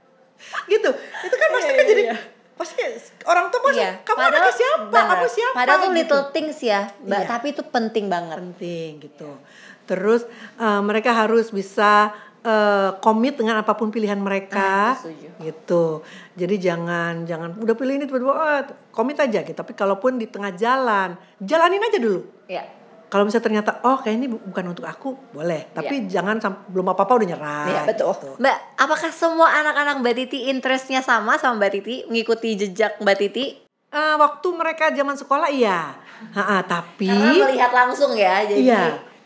gitu. 0.74 0.90
Itu 1.24 1.34
kan 1.34 1.48
pasti 1.50 1.64
Iya, 1.64 1.72
kan 1.72 1.84
iya, 1.86 1.92
jadi 1.94 2.02
iya. 2.04 2.16
pasti 2.54 2.82
orang 3.24 3.46
tua 3.48 3.60
pasti 3.64 3.82
kamu 4.04 4.18
anaknya 4.20 4.52
siapa? 4.52 4.84
bener. 4.90 5.06
Kamu 5.08 5.26
siapa? 5.30 5.56
Padahal 5.56 5.78
tuh 5.78 5.86
Gitu 5.86 5.96
little 5.96 6.22
things 6.30 6.58
ya, 6.60 6.80
Mbak, 7.00 7.20
Iya. 7.22 7.28
tapi 7.30 7.46
itu 7.50 7.62
penting 7.64 8.04
banget. 8.10 8.36
penting 8.36 8.90
gitu. 9.00 9.30
Terus 9.84 10.24
eh, 10.56 10.80
mereka 10.80 11.12
harus 11.12 11.48
bisa 11.48 12.12
eh, 12.40 12.90
komit 12.98 13.36
dengan 13.36 13.58
apa 13.58 13.72
pun 13.72 13.88
pilihan 13.88 14.16
mereka, 14.16 14.94
Ah, 14.94 15.04
gitu. 15.38 16.00
Jadi 16.34 16.54
jangan 16.58 17.24
jangan 17.24 17.54
udah 17.54 17.74
pilih 17.74 17.94
ini 17.94 18.04
tiba-tiba 18.04 18.32
oh, 18.32 18.60
komit 18.90 19.16
aja 19.16 19.40
gitu. 19.40 19.54
Tapi 19.54 19.72
kalaupun 19.72 20.16
di 20.16 20.26
tengah 20.26 20.52
jalan, 20.52 21.14
jalanin 21.38 21.80
aja 21.80 21.98
dulu. 21.98 22.20
Iya. 22.46 22.64
Kalau 23.04 23.22
misalnya 23.22 23.46
ternyata 23.46 23.70
oh 23.80 24.02
kayak 24.02 24.16
ini 24.16 24.26
bu- 24.26 24.42
bukan 24.42 24.64
untuk 24.68 24.82
aku, 24.82 25.14
boleh. 25.30 25.70
Tapi 25.70 26.10
jangan 26.10 26.42
sam- 26.42 26.66
belum 26.66 26.90
apa-apa 26.90 27.14
udah 27.14 27.28
nyerah. 27.28 27.64
Iya 27.64 27.80
betul. 27.86 28.10
gitu. 28.10 28.30
Mbak, 28.36 28.58
apakah 28.74 29.10
semua 29.14 29.48
anak-anak 29.54 30.02
Mbak 30.02 30.14
Titi 30.16 30.38
interestnya 30.50 30.98
sama 30.98 31.38
sama 31.38 31.62
Mbak 31.62 31.70
Titi, 31.70 31.96
mengikuti 32.10 32.58
jejak 32.58 32.98
Mbak 32.98 33.16
Titi? 33.16 33.62
Eh, 33.94 34.16
waktu 34.18 34.48
mereka 34.50 34.90
zaman 34.90 35.14
sekolah 35.14 35.46
iya, 35.46 35.94
Ha-ha, 36.34 36.66
tapi 36.66 37.06
Karena 37.06 37.46
melihat 37.46 37.70
langsung 37.70 38.10
ya, 38.18 38.42
jadi 38.42 38.58
Iya. 38.58 38.82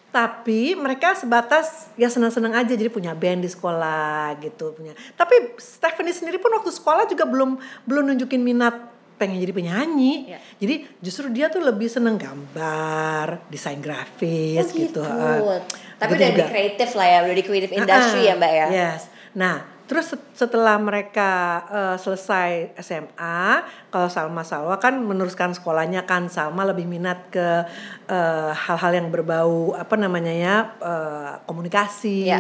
Tapi 0.08 0.72
mereka 0.72 1.12
sebatas 1.12 1.92
ya 1.94 2.08
senang-senang 2.08 2.56
aja 2.56 2.72
jadi 2.72 2.88
punya 2.88 3.12
band 3.12 3.44
di 3.44 3.50
sekolah 3.52 4.40
gitu 4.40 4.72
punya. 4.72 4.96
Tapi 5.14 5.54
Stephanie 5.60 6.16
sendiri 6.16 6.40
pun 6.40 6.48
waktu 6.56 6.72
sekolah 6.72 7.04
juga 7.04 7.28
belum 7.28 7.60
belum 7.84 8.02
nunjukin 8.12 8.40
minat 8.40 8.72
pengen 9.18 9.36
jadi 9.42 9.52
penyanyi. 9.52 10.32
Iya. 10.32 10.38
Jadi 10.62 10.74
justru 11.02 11.26
dia 11.28 11.50
tuh 11.50 11.60
lebih 11.60 11.90
seneng 11.90 12.16
gambar, 12.16 13.50
desain 13.50 13.82
grafis 13.82 14.62
Oh, 14.62 14.72
gitu. 14.72 15.02
gitu. 15.02 15.02
heeh. 15.04 15.60
Tapi 15.98 16.14
Gitu 16.14 16.22
udah 16.22 16.30
di 16.30 16.44
kreatif 16.46 16.90
lah 16.94 17.06
ya, 17.10 17.18
udah 17.26 17.36
di 17.36 17.44
creative 17.44 17.74
industry 17.74 18.20
Ah, 18.24 18.28
ya 18.30 18.34
Mbak 18.38 18.52
ya. 18.54 18.66
Yes. 18.70 19.02
Nah, 19.34 19.56
terus 19.88 20.12
set- 20.12 20.28
setelah 20.36 20.76
mereka 20.76 21.30
eh, 21.66 21.96
selesai 21.96 22.76
SMA, 22.76 23.40
kalau 23.88 24.06
Salma 24.06 24.44
Salwa 24.44 24.76
kan 24.76 25.00
meneruskan 25.00 25.56
sekolahnya 25.56 26.04
kan 26.04 26.28
Salma 26.28 26.62
lebih 26.62 26.84
minat 26.84 27.32
ke 27.32 27.64
eh, 28.06 28.50
hal-hal 28.52 28.92
yang 28.94 29.08
berbau 29.08 29.72
apa 29.72 29.96
namanya 29.96 30.30
ya 30.30 30.56
eh, 30.78 31.32
komunikasi, 31.42 32.28
Ya. 32.28 32.38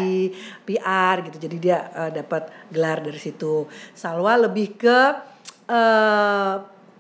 PR 0.62 1.24
gitu. 1.24 1.40
Jadi 1.40 1.56
dia 1.56 1.88
eh, 1.90 2.10
dapat 2.14 2.52
gelar 2.68 3.00
dari 3.00 3.16
situ. 3.16 3.64
Salwa 3.96 4.36
lebih 4.36 4.76
ke 4.76 4.98
eh, 5.66 6.54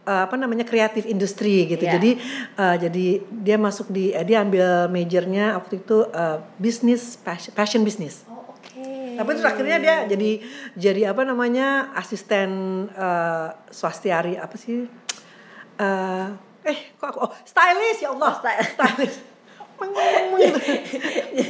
eh, 0.04 0.22
apa 0.24 0.34
namanya 0.34 0.64
kreatif 0.64 1.04
industri 1.04 1.68
gitu. 1.68 1.84
Iya. 1.84 1.92
Jadi 2.00 2.10
eh, 2.56 2.76
jadi 2.80 3.06
dia 3.28 3.56
masuk 3.60 3.92
di 3.92 4.10
eh, 4.10 4.24
dia 4.24 4.40
ambil 4.40 4.88
majornya 4.88 5.60
waktu 5.60 5.80
itu 5.80 6.08
eh, 6.08 6.40
bisnis 6.56 7.20
fashion, 7.20 7.52
fashion 7.52 7.82
business. 7.84 8.24
Oh. 8.24 8.37
Tapi 9.18 9.30
terus 9.34 9.46
akhirnya 9.50 9.78
dia 9.82 9.96
jadi 10.06 10.30
jadi 10.78 11.02
apa 11.10 11.26
namanya 11.26 11.90
asisten 11.98 12.50
eh, 12.94 13.48
swastiari 13.74 14.38
apa 14.38 14.54
sih? 14.54 14.86
Eh, 15.78 16.26
eh 16.70 16.78
kok 16.94 17.06
aku 17.10 17.18
oh 17.26 17.32
stylist 17.42 18.00
ya 18.06 18.14
Allah 18.14 18.32
Oh, 18.38 18.62
stylist. 18.62 19.18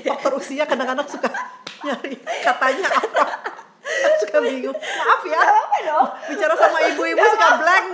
Faktor 0.09 0.33
usia 0.37 0.65
kadang-kadang 0.65 1.09
suka 1.09 1.29
nyari 1.85 2.17
katanya 2.45 2.89
apa. 2.93 3.25
suka 4.21 4.39
bingung. 4.45 4.77
Maaf 4.77 5.23
ya. 5.25 5.41
apa 5.41 5.77
dong? 5.81 6.09
Bicara 6.29 6.55
sama 6.61 6.79
ibu-ibu 6.93 7.25
suka 7.25 7.49
blank. 7.57 7.87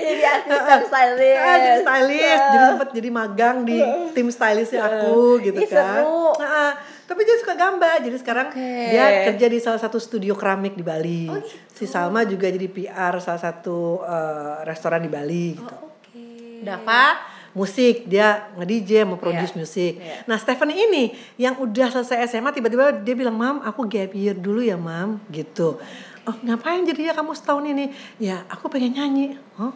Jadi 0.00 0.22
asisten 0.24 0.80
stylist. 0.88 1.38
Ah, 1.38 1.56
jadi 1.60 1.78
stylist, 1.84 2.44
jadi 2.50 2.64
sempat 2.74 2.88
jadi 2.90 3.08
magang 3.12 3.56
di 3.62 3.78
tim 4.16 4.28
stylistnya 4.32 4.80
aku 4.82 5.38
gitu 5.44 5.60
kan. 5.70 6.02
seru. 6.02 6.34
Nah, 6.40 6.70
tapi 7.10 7.26
dia 7.26 7.34
suka 7.36 7.58
gambar, 7.58 8.06
jadi 8.06 8.16
sekarang 8.16 8.54
Oke. 8.54 8.70
dia 8.86 9.04
kerja 9.26 9.46
di 9.50 9.58
salah 9.58 9.82
satu 9.82 9.98
studio 9.98 10.38
keramik 10.38 10.78
di 10.78 10.86
Bali. 10.86 11.26
Oh, 11.26 11.42
gitu. 11.42 11.58
Si 11.74 11.84
Salma 11.84 12.22
juga 12.22 12.46
jadi 12.46 12.70
PR 12.70 13.18
salah 13.18 13.42
satu 13.42 13.98
eh, 13.98 14.62
restoran 14.62 15.02
di 15.02 15.10
Bali 15.10 15.58
gitu. 15.58 15.74
Oh, 15.74 15.90
Oke. 15.90 16.62
Dava 16.62 17.18
musik 17.50 18.06
dia 18.06 18.46
nge-DJ 18.54 19.02
mau 19.02 19.18
produce 19.18 19.50
Iya. 19.50 19.58
musik. 19.58 19.92
Iya. 19.98 20.22
Nah 20.22 20.38
Stephanie 20.38 20.78
ini 20.80 21.04
yang 21.34 21.58
udah 21.58 21.90
selesai 21.90 22.30
SMA 22.30 22.54
tiba-tiba 22.54 22.94
dia 22.94 23.18
bilang 23.18 23.34
mam 23.34 23.58
aku 23.60 23.90
gap 23.90 24.14
year 24.14 24.38
dulu 24.38 24.62
ya 24.62 24.78
mam 24.78 25.18
gitu. 25.34 25.82
Oh 26.22 26.36
ngapain 26.46 26.86
jadinya 26.86 27.10
kamu 27.10 27.34
setahun 27.34 27.66
ini? 27.66 27.90
Ya 28.22 28.46
aku 28.46 28.70
pengen 28.70 28.94
nyanyi. 28.94 29.34
Oh 29.58 29.74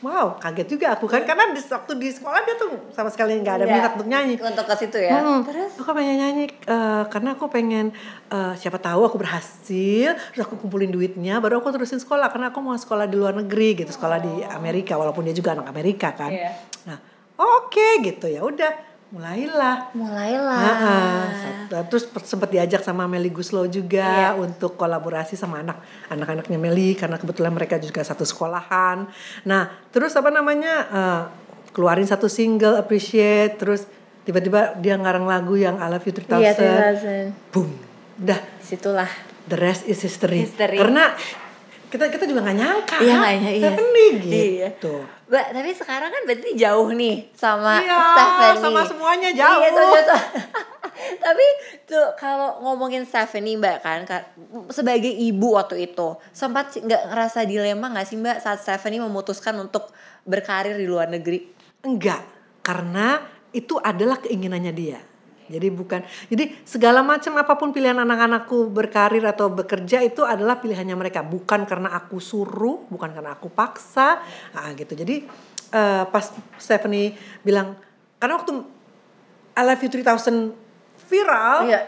wow 0.00 0.34
kaget 0.36 0.66
juga 0.68 0.86
aku 0.92 1.04
kan 1.04 1.22
karena 1.22 1.50
di 1.50 1.60
waktu 1.60 1.92
di 1.94 2.08
sekolah 2.08 2.40
dia 2.40 2.54
tuh 2.54 2.70
sama 2.90 3.08
sekali 3.08 3.36
nggak 3.36 3.54
ada 3.54 3.64
Iya. 3.64 3.72
minat 3.72 3.92
untuk 3.94 4.08
nyanyi. 4.08 4.34
Untuk 4.36 4.64
ke 4.64 4.74
situ 4.76 4.98
ya. 4.98 5.12
Mm-mm. 5.14 5.38
Terus 5.44 5.72
aku 5.76 5.90
pengen 5.92 6.16
nyanyi 6.18 6.44
eh, 6.48 7.02
karena 7.06 7.30
aku 7.32 7.44
pengen 7.46 7.86
eh, 8.26 8.54
siapa 8.54 8.78
tahu 8.78 9.04
aku 9.04 9.16
berhasil 9.16 10.10
terus 10.26 10.42
aku 10.42 10.56
kumpulin 10.56 10.88
duitnya 10.88 11.38
baru 11.38 11.58
aku 11.58 11.70
terusin 11.70 11.96
sekolah 11.96 12.28
karena 12.28 12.48
aku 12.48 12.58
mau 12.58 12.74
sekolah 12.74 13.04
di 13.04 13.14
luar 13.14 13.34
negeri 13.34 13.76
gitu 13.76 13.90
sekolah 13.90 14.18
di 14.18 14.32
Amerika 14.46 14.94
walaupun 14.94 15.22
dia 15.22 15.32
juga 15.32 15.52
anak 15.52 15.66
Amerika 15.66 16.10
kan 16.10 16.30
Iya. 16.30 16.50
nah 16.84 16.98
oke 17.36 17.88
gitu 18.00 18.26
ya 18.26 18.40
udah 18.40 18.93
mulailah 19.14 19.94
mulailah. 19.94 20.58
Ah, 20.58 20.74
ah. 20.74 21.22
Sat- 21.30 21.86
terus 21.86 22.04
sempat 22.26 22.50
diajak 22.50 22.82
sama 22.82 23.06
Meli 23.06 23.30
Guslow 23.30 23.64
juga 23.66 24.02
Iya. 24.02 24.30
untuk 24.34 24.74
kolaborasi 24.74 25.38
sama 25.38 25.62
anak 25.62 25.78
anak-anaknya 26.10 26.58
Meli 26.58 26.98
karena 26.98 27.14
kebetulan 27.14 27.54
mereka 27.54 27.78
juga 27.78 28.02
satu 28.02 28.26
sekolahan. 28.26 29.06
Nah, 29.46 29.62
terus 29.88 30.12
apa 30.14 30.28
namanya 30.28 30.74
eh, 30.84 31.22
keluarin 31.70 32.04
satu 32.04 32.26
single 32.26 32.74
Appreciate 32.74 33.54
terus 33.54 33.86
tiba-tiba 34.24 34.74
dia 34.76 34.98
ngarang 34.98 35.24
lagu 35.24 35.54
yang 35.54 35.78
I 35.78 35.86
Love 35.86 36.04
You 36.04 36.14
3000. 36.18 36.42
Iya, 36.42 36.52
3000. 37.30 37.54
Boom. 37.54 37.70
Udah 38.16 38.40
Di 38.40 38.64
situlah. 38.66 39.10
the 39.46 39.54
rest 39.54 39.86
is 39.86 40.02
history. 40.02 40.42
History. 40.42 40.74
Karena 40.74 41.14
kita 41.94 42.10
kita 42.10 42.24
juga 42.26 42.42
nggak 42.42 42.58
nyangka. 42.58 42.96
Iya, 42.98 43.06
kan? 43.08 43.20
nggak 43.20 43.32
nyangka, 43.32 43.52
iya. 43.52 43.62
Stephanie 43.70 44.10
Iya. 44.10 44.68
gitu. 44.74 44.94
Mbak, 45.24 45.46
tapi 45.52 45.70
sekarang 45.72 46.10
kan 46.10 46.22
berarti 46.24 46.50
jauh 46.54 46.88
nih 46.90 47.16
sama 47.32 47.72
Iya, 47.78 47.98
Stephanie. 48.10 48.60
sama 48.60 48.80
semuanya 48.82 49.30
jauh. 49.30 49.60
Iya, 49.62 49.68
tuh, 49.70 49.86
tuh, 50.04 50.22
tapi 51.24 51.46
tuh 51.84 52.06
kalau 52.14 52.58
ngomongin 52.60 53.02
Stephanie 53.04 53.54
Mbak 53.54 53.76
kan 53.78 53.98
ka- 54.04 54.26
sebagai 54.68 55.08
ibu 55.08 55.54
waktu 55.54 55.86
itu 55.86 56.08
sempat 56.30 56.74
nggak 56.74 57.02
ngerasa 57.08 57.46
dilema 57.46 57.86
nggak 57.88 58.04
sih 58.04 58.16
Mbak 58.16 58.36
saat 58.38 58.58
Stephanie 58.58 58.98
memutuskan 58.98 59.54
untuk 59.56 59.94
berkarir 60.22 60.74
di 60.74 60.84
luar 60.84 61.06
negeri? 61.06 61.46
Enggak, 61.80 62.26
karena 62.60 63.22
itu 63.50 63.76
adalah 63.76 64.18
keinginannya 64.18 64.72
dia. 64.72 64.98
Jadi 65.44 65.68
bukan, 65.68 66.00
jadi 66.32 66.56
segala 66.64 67.04
macam 67.04 67.36
apa 67.36 67.52
pun 67.54 67.68
pilihan 67.70 67.96
anak-anakku 68.00 68.72
berkarir 68.72 69.20
atau 69.28 69.52
bekerja 69.52 70.00
itu 70.00 70.24
adalah 70.24 70.56
pilihannya 70.56 70.96
mereka, 70.96 71.20
bukan 71.20 71.68
karena 71.68 71.92
aku 71.92 72.16
suruh, 72.16 72.88
bukan 72.88 73.12
karena 73.12 73.36
aku 73.36 73.52
paksa, 73.52 74.24
ah 74.56 74.70
gitu. 74.72 74.96
Jadi 74.96 75.24
eh, 75.70 76.04
pas 76.08 76.24
Stephanie 76.56 77.12
bilang, 77.44 77.76
karena 78.16 78.40
waktu 78.40 78.52
I 79.54 79.62
Love 79.62 79.82
You 79.84 79.90
3000 79.92 80.64
viral 81.04 81.58
Iya. 81.68 81.80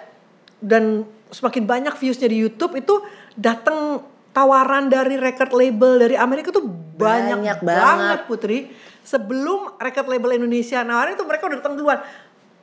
dan 0.60 1.02
semakin 1.32 1.64
banyak 1.66 1.94
viewsnya 1.96 2.28
di 2.30 2.38
YouTube 2.38 2.76
itu 2.76 3.02
datang 3.34 4.04
tawaran 4.30 4.92
dari 4.92 5.16
record 5.16 5.56
label 5.56 5.96
dari 5.96 6.12
Amerika 6.12 6.52
tuh 6.52 6.62
banyak, 6.62 7.40
Banyak 7.40 7.58
banget, 7.64 7.64
banget. 7.64 8.18
Putri. 8.28 8.58
Sebelum 9.00 9.78
record 9.78 10.10
label 10.10 10.34
Indonesia 10.36 10.82
nawarin 10.82 11.14
itu 11.16 11.24
mereka 11.24 11.46
udah 11.48 11.58
datang 11.62 11.74
duluan. 11.78 11.98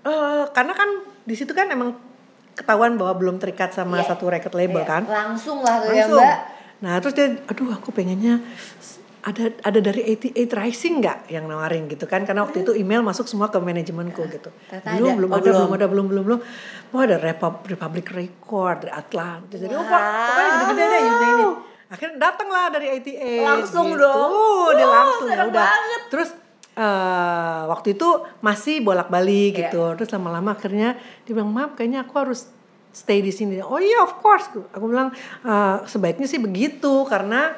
Eh, 0.04 0.44
karena 0.50 0.74
kan 0.74 0.90
di 1.24 1.34
situ 1.34 1.52
kan 1.52 1.68
emang 1.68 1.96
ketahuan 2.54 2.94
bahwa 2.94 3.16
belum 3.16 3.36
terikat 3.38 3.72
sama 3.72 3.98
Iya. 3.98 4.10
satu 4.10 4.28
record 4.28 4.54
label 4.54 4.80
Iya, 4.80 4.90
kan. 4.90 5.04
Langsung 5.04 5.60
lah 5.60 5.80
tuh 5.80 5.92
ya. 5.92 6.06
Mbak. 6.06 6.38
Nah 6.80 7.00
terus 7.00 7.14
dia, 7.14 7.40
aduh 7.42 7.72
aku 7.72 7.90
pengennya 7.90 8.44
ada 9.22 9.48
ada 9.58 9.80
dari 9.80 10.04
88 10.06 10.52
Rising 10.52 11.00
nggak 11.00 11.32
yang 11.32 11.48
nawarin 11.48 11.88
gitu 11.88 12.04
kan 12.04 12.28
karena 12.28 12.44
waktu 12.44 12.60
itu 12.60 12.76
email 12.76 13.00
masuk 13.00 13.24
semua 13.24 13.48
ke 13.48 13.56
manajemenku 13.56 14.20
gitu 14.28 14.52
Ternyata 14.68 15.00
belum 15.00 15.08
ada. 15.08 15.16
belum 15.16 15.30
Oh, 15.30 15.38
ada 15.38 15.44
belum. 15.46 15.70
ada 15.72 15.86
belum 15.88 16.06
belum 16.06 16.24
belum 16.26 16.40
oh 16.92 17.00
ada 17.00 17.16
Repub- 17.18 17.64
Republic 17.64 18.12
Record 18.12 18.84
dari 18.84 18.92
Atlantis 18.92 19.58
jadi 19.58 19.72
Wow. 19.72 19.88
pokoknya 19.88 20.52
you 21.00 21.16
name 21.16 21.40
it. 21.40 21.52
akhirnya 21.88 22.16
datang 22.20 22.50
lah 22.50 22.68
dari 22.68 22.88
88 22.92 23.48
Langsung 23.48 23.88
gitu. 23.88 24.04
dong. 24.04 24.28
Oh, 24.28 24.70
dia 24.70 24.84
Wow, 24.84 24.92
langsung 24.92 25.28
ya 25.30 25.36
udah 25.38 25.48
banget. 25.56 26.02
terus 26.10 26.30
eh, 26.74 27.62
waktu 27.70 27.94
itu 27.94 28.10
masih 28.40 28.82
bolak-balik 28.82 29.54
Iya. 29.54 29.60
gitu. 29.70 29.84
Terus 29.96 30.10
lama-lama 30.12 30.54
akhirnya 30.54 30.98
dia 31.24 31.32
bilang 31.32 31.50
maaf 31.50 31.74
kayaknya 31.74 32.04
aku 32.04 32.14
harus 32.18 32.50
stay 32.90 33.22
di 33.22 33.30
sini. 33.30 33.58
Oh 33.60 33.78
iya 33.78 34.02
of 34.02 34.18
course. 34.20 34.50
Aku 34.72 34.86
bilang 34.86 35.10
"Eh, 35.42 35.78
sebaiknya 35.86 36.26
sih 36.26 36.38
begitu 36.38 37.06
karena 37.06 37.54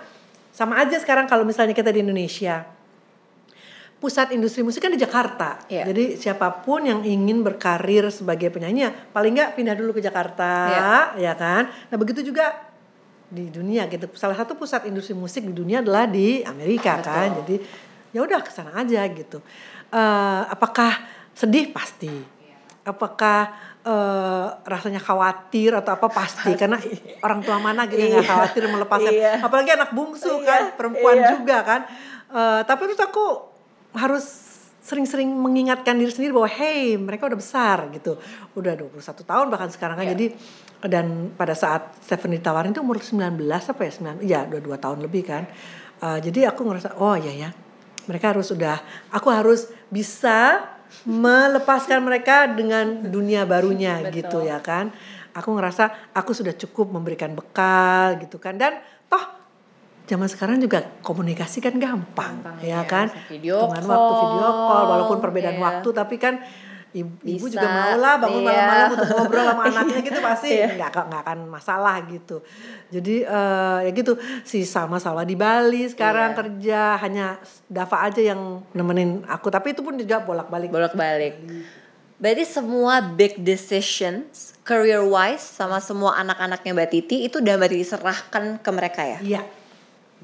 sama 0.51 0.79
aja 0.79 0.95
sekarang 0.95 1.27
kalau 1.27 1.43
misalnya 1.43 1.71
kita 1.71 1.91
di 1.91 1.99
Indonesia. 1.99 2.63
Pusat 3.95 4.35
industri 4.35 4.61
musik 4.61 4.83
kan 4.83 4.91
di 4.91 4.99
Jakarta. 4.99 5.63
Iya. 5.67 5.87
jadi 5.87 6.19
siapa 6.19 6.61
pun 6.61 6.83
yang 6.83 7.01
ingin 7.01 7.41
berkarir 7.41 8.03
sebagai 8.11 8.51
penyanyi 8.51 8.85
ya 8.85 8.91
paling 8.91 9.31
nggak 9.33 9.55
pindah 9.55 9.75
dulu 9.75 9.95
ke 9.95 10.01
Jakarta 10.03 10.51
ya 11.15 11.33
kan? 11.33 11.71
Nah 11.89 11.95
begitu 11.95 12.19
juga 12.21 12.51
di 13.25 13.47
dunia 13.49 13.87
gitu. 13.87 14.05
Salah 14.13 14.35
satu 14.35 14.53
pusat 14.53 14.85
industri 14.85 15.15
musik 15.15 15.47
di 15.47 15.55
dunia 15.55 15.79
adalah 15.79 16.05
di 16.05 16.43
Amerika 16.43 16.99
Betul. 16.99 17.07
kan 17.07 17.27
jadi 17.41 17.55
ya 18.15 18.23
udah 18.23 18.39
ke 18.39 18.47
sana 18.47 18.71
aja 18.79 19.03
gitu. 19.11 19.43
Eh, 19.91 20.41
apakah 20.47 21.03
sedih? 21.35 21.67
Pasti. 21.75 22.07
Apakah 22.87 23.51
eh, 23.83 24.47
rasanya 24.63 25.03
khawatir 25.03 25.75
atau 25.75 25.99
apa? 25.99 26.07
Pasti. 26.07 26.55
Karena 26.55 26.79
orang 27.19 27.43
tua 27.43 27.59
mana 27.59 27.83
gitu 27.85 27.99
yang 27.99 28.17
nggak 28.17 28.25
Iya. 28.25 28.31
khawatir 28.31 28.63
melepaskan. 28.65 29.11
Iya. 29.13 29.33
apalagi 29.43 29.69
anak 29.75 29.91
bungsu 29.91 30.31
Iya, 30.39 30.47
kan 30.47 30.61
perempuan 30.73 31.15
iya. 31.19 31.29
juga 31.35 31.57
kan. 31.61 31.81
Eh, 32.31 32.61
tapi 32.63 32.81
terus 32.87 33.03
aku 33.03 33.25
harus 33.93 34.25
sering-sering 34.85 35.33
mengingatkan 35.33 35.97
diri 35.97 36.13
sendiri 36.13 36.29
bahwa 36.29 36.45
hey 36.45 36.93
mereka 36.95 37.25
udah 37.25 37.37
besar 37.37 37.89
gitu. 37.89 38.15
Udah 38.53 38.77
21 38.77 39.25
tahun 39.25 39.49
bahkan 39.49 39.69
sekarang 39.69 39.99
kan. 39.99 40.05
Iya. 40.07 40.13
jadi 40.15 40.25
dan 40.85 41.33
pada 41.33 41.57
saat 41.57 41.97
Stephanie 41.99 42.37
ditawarin 42.37 42.69
itu 42.69 42.85
umur 42.85 43.01
19 43.01 43.41
apa 43.49 43.81
ya? 43.81 43.91
9 43.91 44.21
ya 44.21 44.39
udah 44.45 44.61
dua 44.61 44.77
tahun 44.77 45.01
lebih 45.01 45.25
kan. 45.25 45.43
Eh, 45.99 46.19
jadi 46.21 46.49
aku 46.49 46.61
ngerasa 46.63 46.97
oh 46.97 47.17
iya 47.17 47.33
ya 47.33 47.49
mereka 48.05 48.33
harus 48.33 48.49
udah 48.53 48.81
aku 49.11 49.27
harus 49.29 49.69
bisa 49.89 50.63
melepaskan 51.05 52.01
mereka 52.01 52.47
dengan 52.49 53.05
dunia 53.09 53.43
barunya 53.43 54.05
Betul. 54.05 54.15
gitu 54.21 54.37
ya 54.47 54.61
kan 54.61 54.93
aku 55.35 55.49
ngerasa 55.51 56.15
aku 56.15 56.31
sudah 56.31 56.55
cukup 56.55 56.95
memberikan 56.95 57.35
bekal 57.35 58.15
gitu 58.23 58.39
kan 58.39 58.55
dan 58.55 58.79
toh 59.11 59.21
zaman 60.05 60.29
sekarang 60.29 60.61
juga 60.61 60.85
komunikasi 61.01 61.59
kan 61.59 61.75
gampang, 61.81 62.39
Gampang, 62.39 62.57
ya 62.61 62.79
iya. 62.79 62.81
kan 62.85 63.09
video 63.27 63.65
Hitungan 63.65 63.83
waktu 63.89 64.13
video 64.21 64.49
call 64.53 64.83
walaupun 64.85 65.17
perbedaan 65.19 65.57
iya. 65.57 65.65
waktu 65.65 65.89
tapi 65.91 66.15
kan 66.21 66.39
ibu, 66.95 67.11
ibu 67.27 67.45
juga 67.51 67.67
mau 67.67 67.93
lah 67.99 68.15
bangun 68.15 68.39
iya. 68.39 68.47
malam-malam 68.47 68.87
untuk 68.95 69.07
ngobrol 69.11 69.43
sama 69.43 69.63
anaknya 69.75 69.99
gitu 69.99 70.19
pasti 70.23 70.49
Iya. 70.55 70.67
nggak 70.79 70.91
nggak 71.11 71.21
akan 71.27 71.39
masalah 71.51 71.95
gitu 72.07 72.39
jadi 72.87 73.15
eh, 73.27 73.77
ya 73.85 73.91
gitu 73.91 74.15
si 74.47 74.63
sama 74.63 74.95
Salwa 74.95 75.27
di 75.27 75.35
Bali 75.35 75.91
sekarang 75.91 76.31
Iya. 76.31 76.37
kerja 76.39 76.81
hanya 77.03 77.25
Dava 77.67 78.07
aja 78.07 78.21
yang 78.23 78.63
nemenin 78.71 79.27
aku 79.27 79.51
tapi 79.51 79.75
itu 79.75 79.83
pun 79.83 79.99
juga 79.99 80.23
bolak-balik 80.23 80.71
bolak-balik. 80.71 81.35
Berarti 82.15 82.47
semua 82.47 83.03
big 83.03 83.43
decisions 83.43 84.55
career 84.63 85.03
wise 85.03 85.43
sama 85.43 85.83
semua 85.83 86.15
anak-anaknya 86.15 86.71
Mbak 86.71 86.89
Titi 86.89 87.27
itu 87.27 87.43
udah 87.43 87.59
Mbak 87.59 87.69
Titi 87.75 87.85
serahkan 87.85 88.43
ke 88.63 88.69
mereka 88.71 89.01
ya? 89.03 89.19
Iya. 89.19 89.41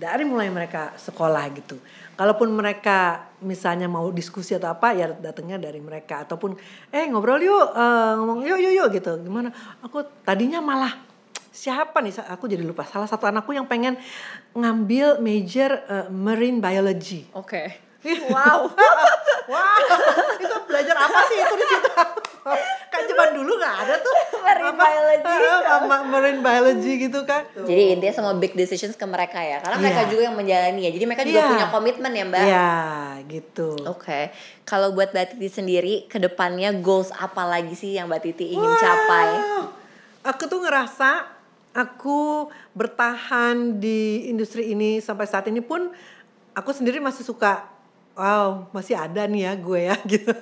Dari 0.02 0.26
mulai 0.26 0.50
mereka 0.50 0.98
sekolah 0.98 1.46
gitu. 1.54 1.78
Kalaupun 2.18 2.50
mereka 2.50 3.30
misalnya 3.46 3.86
mau 3.86 4.10
diskusi 4.10 4.58
atau 4.58 4.74
apa 4.74 4.98
ya 4.98 5.14
datangnya 5.14 5.62
dari 5.62 5.78
mereka 5.78 6.26
ataupun 6.26 6.58
eh 6.90 7.06
ngobrol 7.06 7.38
yuk 7.38 7.66
eh, 7.78 8.14
ngomong 8.18 8.42
yuk 8.42 8.58
yuk 8.58 8.74
yuk 8.82 8.88
gitu. 8.98 9.22
Gimana? 9.22 9.54
Aku 9.86 10.02
tadinya 10.26 10.58
malah 10.58 11.12
siapa 11.52 12.00
nih 12.00 12.16
aku 12.32 12.48
jadi 12.48 12.64
lupa 12.64 12.88
salah 12.88 13.06
satu 13.06 13.28
anakku 13.28 13.52
yang 13.52 13.68
pengen 13.68 14.00
ngambil 14.56 15.20
major 15.20 15.84
uh, 15.92 16.08
marine 16.08 16.64
biology 16.64 17.28
oke 17.36 17.90
Wow. 18.02 18.74
wow. 19.52 19.78
Itu 20.42 20.56
belajar 20.66 20.96
apa 20.98 21.20
sih 21.30 21.38
itu 21.38 21.54
di 21.54 21.66
situ? 21.70 21.92
kan 22.90 23.02
zaman 23.06 23.38
dulu 23.38 23.54
nggak 23.62 23.76
ada 23.86 23.96
tuh 24.02 24.16
marine 24.42 24.74
apa, 24.74 24.82
biology. 24.82 25.38
Apa, 25.70 25.96
marine 26.10 26.42
biology 26.42 26.94
gitu 27.08 27.20
kan. 27.22 27.46
Jadi 27.54 27.84
intinya 27.94 28.14
semua 28.18 28.34
big 28.34 28.58
decisions 28.58 28.98
ke 28.98 29.06
mereka 29.06 29.38
ya. 29.38 29.62
Karena 29.62 29.78
mereka 29.78 30.02
yeah. 30.02 30.10
juga 30.10 30.22
yang 30.26 30.36
menjalani 30.36 30.82
ya. 30.90 30.92
Jadi 30.92 31.06
mereka 31.06 31.24
juga 31.24 31.40
yeah. 31.46 31.50
punya 31.54 31.68
komitmen 31.70 32.12
ya, 32.12 32.24
Mbak. 32.26 32.42
Iya, 32.42 32.50
yeah, 32.50 33.02
gitu. 33.30 33.70
Oke. 33.86 34.02
Okay. 34.02 34.24
Kalau 34.66 34.90
buat 34.98 35.14
Mbak 35.14 35.38
Titi 35.38 35.50
sendiri 35.54 35.94
ke 36.10 36.18
depannya 36.18 36.74
goals 36.82 37.14
apa 37.14 37.46
lagi 37.46 37.78
sih 37.78 37.94
yang 37.94 38.10
Mbak 38.10 38.22
Titi 38.26 38.58
ingin 38.58 38.72
wow. 38.74 38.82
capai? 38.82 39.30
Aku 40.26 40.50
tuh 40.50 40.66
ngerasa 40.66 41.30
aku 41.72 42.50
bertahan 42.76 43.80
di 43.80 44.28
industri 44.28 44.76
ini 44.76 45.00
sampai 45.00 45.30
saat 45.30 45.48
ini 45.48 45.64
pun 45.64 45.94
aku 46.52 46.72
sendiri 46.76 47.00
masih 47.00 47.24
suka 47.24 47.64
wow 48.15 48.67
masih 48.76 48.95
ada 48.97 49.28
nih 49.28 49.47
ya 49.47 49.54
gue 49.56 49.82
ya 49.88 49.95
gitu. 50.12 50.34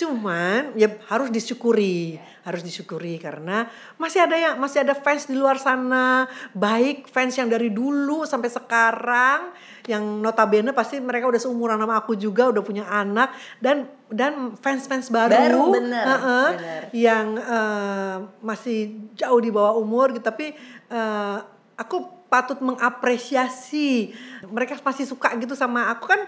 Cuman 0.00 0.74
ya 0.76 0.88
harus 1.08 1.28
disyukuri 1.28 2.20
harus 2.44 2.60
disyukuri 2.60 3.16
karena 3.16 3.72
masih 3.96 4.20
ada 4.20 4.36
ya 4.36 4.52
masih 4.52 4.84
ada 4.84 4.92
fans 4.92 5.24
di 5.24 5.32
luar 5.32 5.56
sana 5.56 6.28
baik 6.52 7.08
fans 7.08 7.32
yang 7.40 7.48
dari 7.48 7.72
dulu 7.72 8.28
sampai 8.28 8.52
sekarang 8.52 9.48
yang 9.88 10.20
notabene 10.20 10.76
pasti 10.76 11.00
mereka 11.00 11.24
udah 11.24 11.40
seumuran 11.40 11.80
sama 11.80 11.96
aku 11.96 12.12
juga 12.20 12.52
udah 12.52 12.60
punya 12.60 12.84
anak 12.84 13.32
dan 13.64 13.88
dan 14.12 14.52
fans 14.60 14.84
fans 14.84 15.08
baru, 15.08 15.32
baru 15.32 15.64
bener, 15.72 16.04
uh 16.04 16.12
-uh, 16.12 16.48
bener. 16.52 16.82
yang 16.92 17.26
uh, 17.40 18.16
masih 18.44 19.08
jauh 19.16 19.40
di 19.40 19.48
bawah 19.48 19.80
umur 19.80 20.12
gitu 20.12 20.28
tapi 20.28 20.52
uh, 20.92 21.40
aku 21.80 22.24
patut 22.34 22.58
mengapresiasi. 22.58 24.10
Mereka 24.50 24.82
pasti 24.82 25.06
suka 25.06 25.30
gitu 25.38 25.54
sama 25.54 25.86
aku 25.94 26.10
kan 26.10 26.26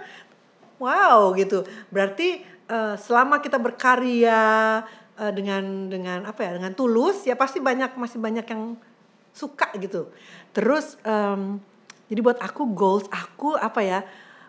wow 0.82 1.32
gitu. 1.34 1.64
Berarti 1.90 2.42
uh, 2.70 2.94
selama 2.98 3.40
kita 3.40 3.56
berkarya 3.56 4.40
uh, 5.16 5.32
dengan 5.32 5.88
dengan 5.88 6.28
apa 6.28 6.44
ya 6.44 6.56
dengan 6.56 6.72
tulus 6.76 7.24
ya 7.24 7.34
pasti 7.34 7.58
banyak 7.58 7.96
masih 7.96 8.18
banyak 8.20 8.46
yang 8.46 8.76
suka 9.36 9.68
gitu. 9.76 10.08
Terus 10.56 10.96
um, 11.04 11.60
jadi 12.08 12.20
buat 12.22 12.38
aku 12.40 12.62
goals 12.72 13.06
aku 13.10 13.58
apa 13.58 13.80
ya 13.82 14.00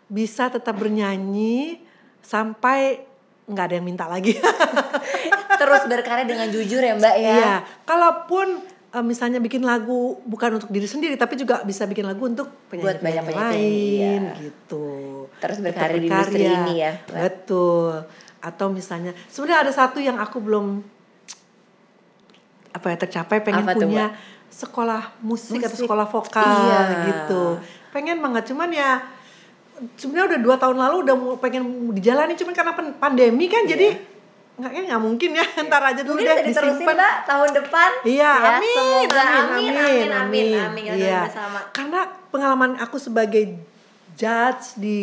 bisa 0.08 0.48
tetap 0.48 0.80
bernyanyi 0.80 1.84
sampai 2.24 3.04
nggak 3.48 3.66
ada 3.72 3.76
yang 3.80 3.88
minta 3.88 4.06
lagi. 4.08 4.36
Terus 5.62 5.84
berkarya 5.90 6.28
dengan 6.28 6.48
jujur 6.52 6.84
ya 6.84 6.94
mbak 6.96 7.16
ya? 7.18 7.34
Iya. 7.34 7.56
Kalaupun 7.88 8.62
uh, 8.94 9.04
misalnya 9.04 9.40
bikin 9.42 9.64
lagu 9.66 10.20
bukan 10.28 10.62
untuk 10.62 10.70
diri 10.70 10.86
sendiri 10.86 11.16
tapi 11.18 11.40
juga 11.40 11.64
bisa 11.66 11.88
bikin 11.90 12.06
lagu 12.06 12.28
untuk 12.28 12.52
penyanyi, 12.70 13.02
banyak 13.02 13.26
lain 13.34 14.22
ya. 14.22 14.36
gitu. 14.38 14.86
Terus 15.38 15.58
berkarya 15.62 15.98
di 16.02 16.08
industri 16.10 16.44
ini 16.46 16.74
ya. 16.82 16.94
Betul. 17.10 18.06
Atau 18.42 18.70
misalnya 18.74 19.14
sebenarnya 19.30 19.70
ada 19.70 19.72
satu 19.74 19.98
yang 20.02 20.18
aku 20.18 20.38
belum 20.42 20.82
apa 22.74 22.94
ya 22.94 22.98
tercapai 22.98 23.42
pengen 23.42 23.66
apa 23.66 23.74
punya 23.74 24.14
tuh, 24.14 24.70
sekolah 24.70 25.02
musik, 25.26 25.58
musik 25.58 25.66
atau 25.66 25.78
sekolah 25.82 26.06
vokal 26.06 26.46
iya. 26.46 26.82
gitu. 27.10 27.44
Pengen 27.90 28.22
banget 28.22 28.54
cuman 28.54 28.70
ya 28.70 29.02
sebenarnya 29.98 30.38
udah 30.38 30.40
dua 30.42 30.56
tahun 30.58 30.78
lalu 30.78 30.96
udah 31.06 31.16
pengen 31.38 31.64
dijalani 31.94 32.34
cuman 32.34 32.54
karena 32.54 32.74
pandemi 32.98 33.46
kan 33.46 33.66
iya. 33.66 33.72
jadi 33.78 33.88
nggak 34.58 34.72
nggak 34.90 35.02
mungkin 35.06 35.30
ya 35.38 35.46
ntar 35.70 35.82
aja 35.86 36.02
dulu 36.02 36.18
mungkin 36.18 36.34
deh 36.34 36.50
disimpan 36.50 36.98
mbak 36.98 37.14
tahun 37.30 37.50
depan 37.62 37.90
iya 38.10 38.34
ya, 38.34 38.50
amin, 38.58 38.74
semoga 38.74 39.22
amin 39.22 39.38
amin 39.38 39.54
amin 39.54 39.78
amin 39.78 40.08
amin, 40.18 40.46
amin, 40.58 40.86
amin 40.90 40.98
iya. 40.98 41.22
bersama 41.30 41.60
karena 41.78 42.00
pengalaman 42.34 42.72
aku 42.82 42.98
sebagai 42.98 43.54
judge 44.18 44.82
di 44.82 45.00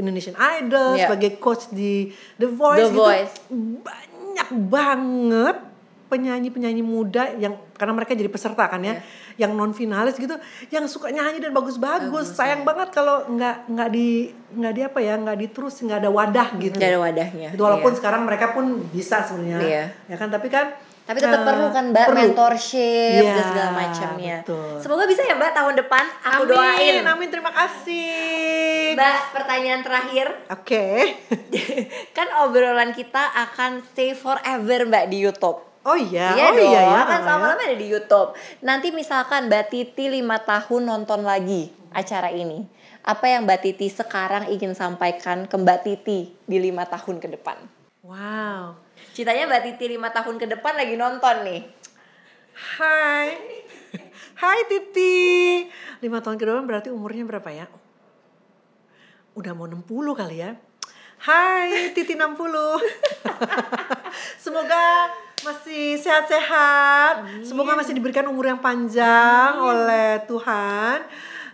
Indonesian 0.00 0.34
Idol 0.34 0.96
yeah. 0.96 1.06
sebagai 1.06 1.36
coach 1.36 1.68
di 1.68 2.08
The 2.40 2.48
Voice, 2.48 2.88
The 2.88 2.96
Voice. 2.96 3.34
itu 3.36 3.84
banyak 3.84 4.48
banget 4.72 5.56
penyanyi-penyanyi 6.08 6.80
muda 6.80 7.36
yang 7.36 7.60
karena 7.76 7.92
mereka 7.92 8.16
jadi 8.16 8.32
peserta 8.32 8.64
kan 8.64 8.80
ya, 8.80 8.96
yeah. 8.96 9.46
yang 9.46 9.52
non 9.52 9.76
finalis 9.76 10.16
gitu, 10.16 10.40
yang 10.72 10.88
suka 10.88 11.12
nyanyi 11.12 11.44
dan 11.44 11.52
bagus-bagus. 11.52 12.32
Sayang 12.32 12.64
ya. 12.64 12.66
banget 12.66 12.88
kalau 12.96 13.28
nggak 13.28 13.68
nggak 13.68 13.88
di 13.92 14.32
nggak 14.56 14.72
di 14.72 14.80
apa 14.88 14.98
ya, 15.04 15.14
nggak 15.20 15.36
diterus, 15.36 15.84
nggak 15.84 16.00
ada 16.00 16.10
wadah 16.10 16.48
gitu. 16.56 16.80
Nggak 16.80 16.90
ada 16.96 17.00
wadahnya. 17.04 17.48
Itu 17.52 17.62
walaupun 17.62 17.92
yeah. 17.92 17.98
sekarang 18.00 18.22
mereka 18.24 18.56
pun 18.56 18.88
bisa 18.88 19.20
sebenarnya, 19.28 19.60
yeah. 19.68 19.86
ya 20.08 20.16
kan. 20.16 20.32
Tapi 20.32 20.48
kan 20.48 20.72
tapi 21.08 21.24
tetap 21.24 21.40
uh, 21.40 21.46
perlu 21.48 21.66
kan 21.72 21.84
mbak 21.88 22.04
perlu. 22.12 22.20
mentorship 22.20 23.24
yeah, 23.24 23.32
dan 23.32 23.44
segala 23.48 23.70
macamnya. 23.72 24.36
Semoga 24.76 25.08
bisa 25.08 25.24
ya 25.24 25.40
mbak 25.40 25.56
tahun 25.56 25.80
depan. 25.80 26.04
Aku 26.20 26.44
amin, 26.44 26.52
doain. 26.52 27.00
Amin, 27.08 27.28
terima 27.32 27.48
kasih. 27.48 28.92
Mbak, 28.92 29.16
pertanyaan 29.32 29.80
terakhir. 29.80 30.26
Oke. 30.52 30.84
Okay. 31.32 31.56
kan 32.16 32.28
obrolan 32.44 32.92
kita 32.92 33.24
akan 33.24 33.80
stay 33.88 34.12
forever 34.12 34.84
mbak 34.84 35.08
di 35.08 35.24
YouTube. 35.24 35.64
Oh 35.88 35.96
iya, 35.96 36.36
iya 36.36 36.52
oh 36.52 36.52
dong, 36.52 36.68
iya, 36.68 36.80
iya 36.84 37.00
kan 37.08 37.24
sama 37.24 37.56
lama 37.56 37.62
ada 37.64 37.72
di 37.72 37.88
YouTube. 37.88 38.36
Nanti 38.60 38.92
misalkan 38.92 39.48
Mbak 39.48 39.72
Titi 39.72 40.12
lima 40.12 40.36
tahun 40.36 40.84
nonton 40.84 41.24
lagi 41.24 41.72
acara 41.96 42.28
ini, 42.28 42.68
apa 43.00 43.24
yang 43.24 43.48
Mbak 43.48 43.60
Titi 43.64 43.88
sekarang 43.88 44.52
ingin 44.52 44.76
sampaikan 44.76 45.48
ke 45.48 45.56
Mbak 45.56 45.78
Titi 45.88 46.36
di 46.44 46.56
lima 46.60 46.84
tahun 46.84 47.16
ke 47.16 47.32
depan? 47.32 47.56
Wow. 48.04 48.87
Citanya 49.18 49.50
Mbak 49.50 49.62
Titi 49.66 49.98
lima 49.98 50.14
tahun 50.14 50.38
ke 50.38 50.46
depan 50.46 50.78
lagi 50.78 50.94
nonton 50.94 51.42
nih. 51.42 51.66
Hai, 52.54 53.34
Hai 54.38 54.58
Titi. 54.70 55.66
Lima 55.98 56.22
tahun 56.22 56.38
ke 56.38 56.46
depan 56.46 56.62
berarti 56.62 56.94
umurnya 56.94 57.26
berapa 57.26 57.50
ya? 57.50 57.66
Udah 59.34 59.58
mau 59.58 59.66
60 59.66 59.90
kali 60.14 60.38
ya. 60.38 60.54
Hai 61.18 61.90
Titi 61.98 62.14
60. 62.14 62.30
Semoga 64.46 65.10
masih 65.42 65.98
sehat-sehat. 65.98 67.42
Semoga 67.42 67.74
masih 67.74 67.98
diberikan 67.98 68.30
umur 68.30 68.54
yang 68.54 68.62
panjang 68.62 69.58
Amin. 69.58 69.66
oleh 69.66 70.22
Tuhan. 70.30 71.02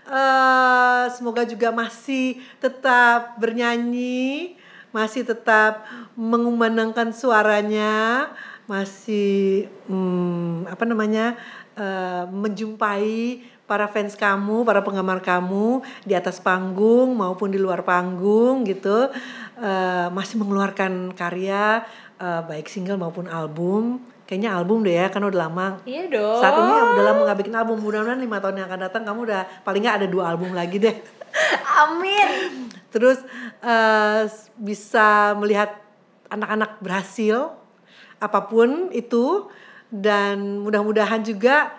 Uh, 0.05 1.09
semoga 1.17 1.49
juga 1.49 1.73
masih 1.73 2.45
tetap 2.61 3.41
bernyanyi, 3.41 4.53
masih 4.95 5.27
tetap 5.27 5.83
mengumandangkan 6.15 7.11
suaranya, 7.11 8.31
masih 8.71 9.67
hmm, 9.91 10.71
apa 10.71 10.87
namanya 10.87 11.35
uh, 11.75 12.31
menjumpai 12.31 13.43
para 13.67 13.91
fans 13.91 14.15
kamu, 14.15 14.63
para 14.63 14.87
penggemar 14.87 15.19
kamu 15.19 15.83
di 16.07 16.15
atas 16.15 16.39
panggung 16.39 17.19
maupun 17.19 17.51
di 17.51 17.59
luar 17.59 17.83
panggung 17.83 18.63
gitu, 18.63 19.11
uh, 19.59 20.07
masih 20.15 20.39
mengeluarkan 20.39 21.11
karya 21.19 21.83
uh, 22.23 22.47
baik 22.47 22.71
single 22.71 23.03
maupun 23.03 23.27
album. 23.27 23.99
Kayaknya 24.25 24.57
album 24.57 24.89
deh 24.89 24.97
ya 24.97 25.13
kan 25.13 25.21
udah 25.21 25.51
lama. 25.51 25.67
Iya 25.85 26.09
dong. 26.09 26.41
Saat 26.41 26.57
ini 26.57 26.73
udah 26.97 27.05
lama 27.05 27.21
nggak 27.29 27.39
bikin 27.45 27.55
album. 27.61 27.77
Mudah-mudahan 27.83 28.17
lima 28.17 28.41
tahun 28.41 28.57
yang 28.63 28.67
akan 28.73 28.81
datang 28.89 29.03
kamu 29.05 29.21
udah 29.29 29.43
paling 29.69 29.85
nggak 29.85 29.97
ada 30.01 30.07
dua 30.09 30.33
album 30.33 30.57
lagi 30.57 30.81
deh. 30.81 30.97
Amin 31.85 32.73
terus 32.95 33.19
uh, 33.59 34.31
bisa 34.55 35.35
melihat 35.43 35.75
anak-anak 36.31 36.79
berhasil 36.79 37.51
apa 38.23 38.47
pun 38.47 38.95
itu 38.95 39.51
dan 39.91 40.63
mudah-mudahan 40.63 41.27
juga 41.27 41.75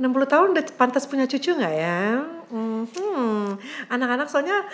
60 0.00 0.32
tahun 0.32 0.46
udah 0.56 0.64
pantas 0.74 1.04
punya 1.04 1.28
cucu 1.28 1.54
nggak 1.54 1.74
ya? 1.76 2.24
Hmm, 2.50 3.54
anak-anak 3.92 4.26
soalnya 4.26 4.66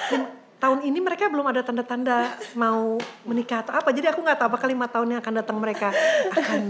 tahun 0.60 0.84
ini 0.84 0.98
mereka 1.00 1.28
belum 1.28 1.44
ada 1.44 1.60
tanda-tanda 1.60 2.36
mau 2.56 2.96
menikah 3.28 3.60
atau 3.66 3.76
apa. 3.76 3.92
Jadi 3.92 4.08
aku 4.08 4.24
nggak 4.24 4.40
tahu 4.40 4.48
apakah 4.54 4.68
lima 4.68 4.88
tahun 4.88 5.16
yang 5.16 5.20
akan 5.20 5.34
datang 5.44 5.56
mereka 5.60 5.92
akan 6.32 6.60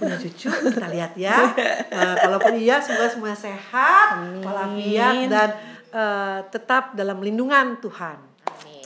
punya 0.00 0.16
cucu. 0.18 0.50
Kita 0.50 0.88
lihat 0.90 1.12
ya. 1.14 1.54
Uh, 1.94 2.16
kalaupun 2.18 2.58
iya 2.58 2.82
semoga 2.82 3.06
semuanya 3.12 3.38
sehat 3.38 4.08
walafiat 4.42 5.14
dan 5.30 5.48
uh, 5.94 6.38
tetap 6.50 6.98
dalam 6.98 7.22
lindungan 7.22 7.78
Tuhan 7.78 8.33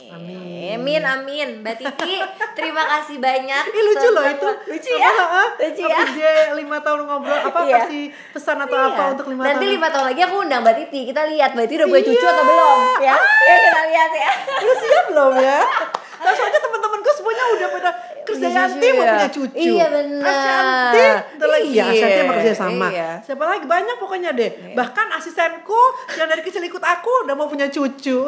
Amin. 0.09 0.73
Amin, 0.81 1.03
amin. 1.05 1.47
Mbak 1.61 1.75
Titi, 1.77 2.17
terima 2.57 2.81
kasih 2.97 3.21
banyak. 3.21 3.63
Ih, 3.69 3.83
lucu 3.93 4.07
loh 4.09 4.25
itu. 4.25 4.49
Lucu 4.65 4.91
ya? 4.97 5.09
Apa, 5.13 5.43
lucu 5.61 5.85
ya? 5.85 5.99
dia 6.17 6.33
lima 6.57 6.81
tahun 6.81 7.05
ngobrol, 7.05 7.37
apa 7.37 7.59
iya. 7.69 7.85
kasih 7.85 8.03
pesan 8.33 8.57
atau 8.65 8.73
iya. 8.73 8.89
apa 8.89 9.03
untuk 9.13 9.27
lima 9.29 9.41
tahun? 9.45 9.53
Nanti 9.53 9.65
lima 9.69 9.87
tahun 9.93 10.05
lagi 10.09 10.21
aku 10.25 10.35
undang 10.41 10.61
Mbak 10.65 10.75
Titi. 10.81 10.99
Kita 11.13 11.21
lihat 11.29 11.53
Mbak 11.53 11.65
Titi 11.69 11.77
udah 11.77 11.87
punya 11.93 12.01
iya. 12.01 12.09
cucu 12.09 12.25
atau 12.25 12.43
belum. 12.45 12.79
Ya, 13.05 13.15
ya 13.21 13.55
kita 13.69 13.81
lihat 13.85 14.11
ya. 14.17 14.29
Lu 14.65 14.73
siap 14.73 15.05
belum 15.13 15.33
ya? 15.37 15.59
Nah, 16.19 16.33
soalnya 16.35 16.59
teman-temanku 16.59 17.09
semuanya 17.15 17.43
udah 17.55 17.67
pada 17.71 17.89
Krisdayanti 18.29 18.77
iya, 18.77 18.85
iya, 18.85 18.93
iya, 18.93 18.93
mau 18.93 19.05
punya 19.09 19.29
cucu. 19.33 19.57
Iya 19.57 19.85
benar. 19.89 20.29
Ashanti 20.29 20.99
yanti 20.99 21.45
lagi. 21.49 21.69
Iya, 21.73 21.85
yanti 21.89 22.21
mau 22.23 22.35
kerja 22.37 22.53
sama. 22.55 22.87
Iya. 22.93 23.09
Siapa 23.25 23.43
lagi? 23.45 23.65
Banyak 23.65 23.95
pokoknya 23.97 24.29
deh. 24.37 24.51
Iya. 24.51 24.75
Bahkan 24.77 25.07
asistenku 25.17 25.81
yang 26.15 26.27
dari 26.29 26.41
kecil 26.45 26.61
ikut 26.63 26.83
aku 26.83 27.11
udah 27.25 27.35
mau 27.35 27.49
punya 27.49 27.67
cucu. 27.71 28.19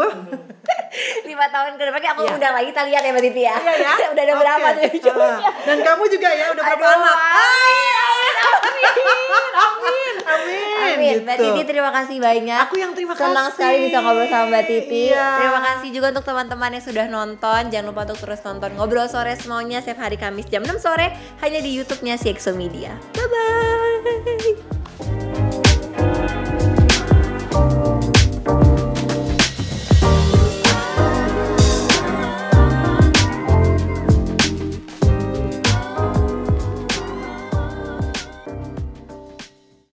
Lima 1.30 1.46
tahun 1.50 1.78
ke 1.78 1.84
depan 1.88 2.02
aku 2.18 2.22
iya. 2.26 2.34
undang 2.36 2.54
lagi 2.58 2.68
kita 2.72 2.84
lihat 2.90 3.02
ya 3.06 3.12
Mbak 3.14 3.24
Titi 3.30 3.42
ya. 3.46 3.56
Iya 3.62 3.74
ya. 3.78 3.94
udah 4.14 4.24
ada 4.24 4.34
okay. 4.34 4.42
berapa 4.42 4.68
tuh 4.74 4.84
cucunya. 4.98 5.50
Dan 5.68 5.78
kamu 5.86 6.04
juga 6.10 6.30
ya 6.34 6.46
udah 6.54 6.64
berapa 6.64 6.86
anak? 6.86 7.18
Amin. 7.22 8.34
Amin. 8.42 10.16
Amin. 10.26 10.76
Amin. 10.92 11.16
Mbak 11.24 11.36
gitu. 11.38 11.46
Titi 11.54 11.62
terima 11.68 11.90
kasih 11.94 12.18
banyak. 12.20 12.58
Aku 12.68 12.76
yang 12.78 12.92
terima 12.94 13.14
kasih. 13.14 13.26
Senang 13.30 13.48
sekali 13.54 13.76
bisa 13.90 13.98
ngobrol 14.02 14.28
sama 14.28 14.46
Mbak 14.50 14.64
Titi. 14.68 15.04
Terima 15.14 15.60
kasih 15.62 15.90
juga 15.94 16.08
untuk 16.14 16.26
teman-teman 16.26 16.70
yang 16.76 16.86
sudah 16.86 17.06
nonton. 17.08 17.62
Jangan 17.72 17.86
lupa 17.88 18.02
untuk 18.10 18.20
terus 18.22 18.42
nonton 18.44 18.70
ngobrol 18.78 19.08
sore 19.08 19.34
semuanya. 19.38 19.80
Saya 19.84 19.91
setiap 19.92 20.08
hari 20.08 20.16
Kamis 20.16 20.48
jam 20.48 20.64
6 20.64 20.88
sore 20.88 21.12
hanya 21.44 21.60
di 21.60 21.76
YouTube-nya 21.76 22.16
CXO 22.16 22.56
Media. 22.56 22.96
Bye 23.12 23.28
bye. 23.28 24.81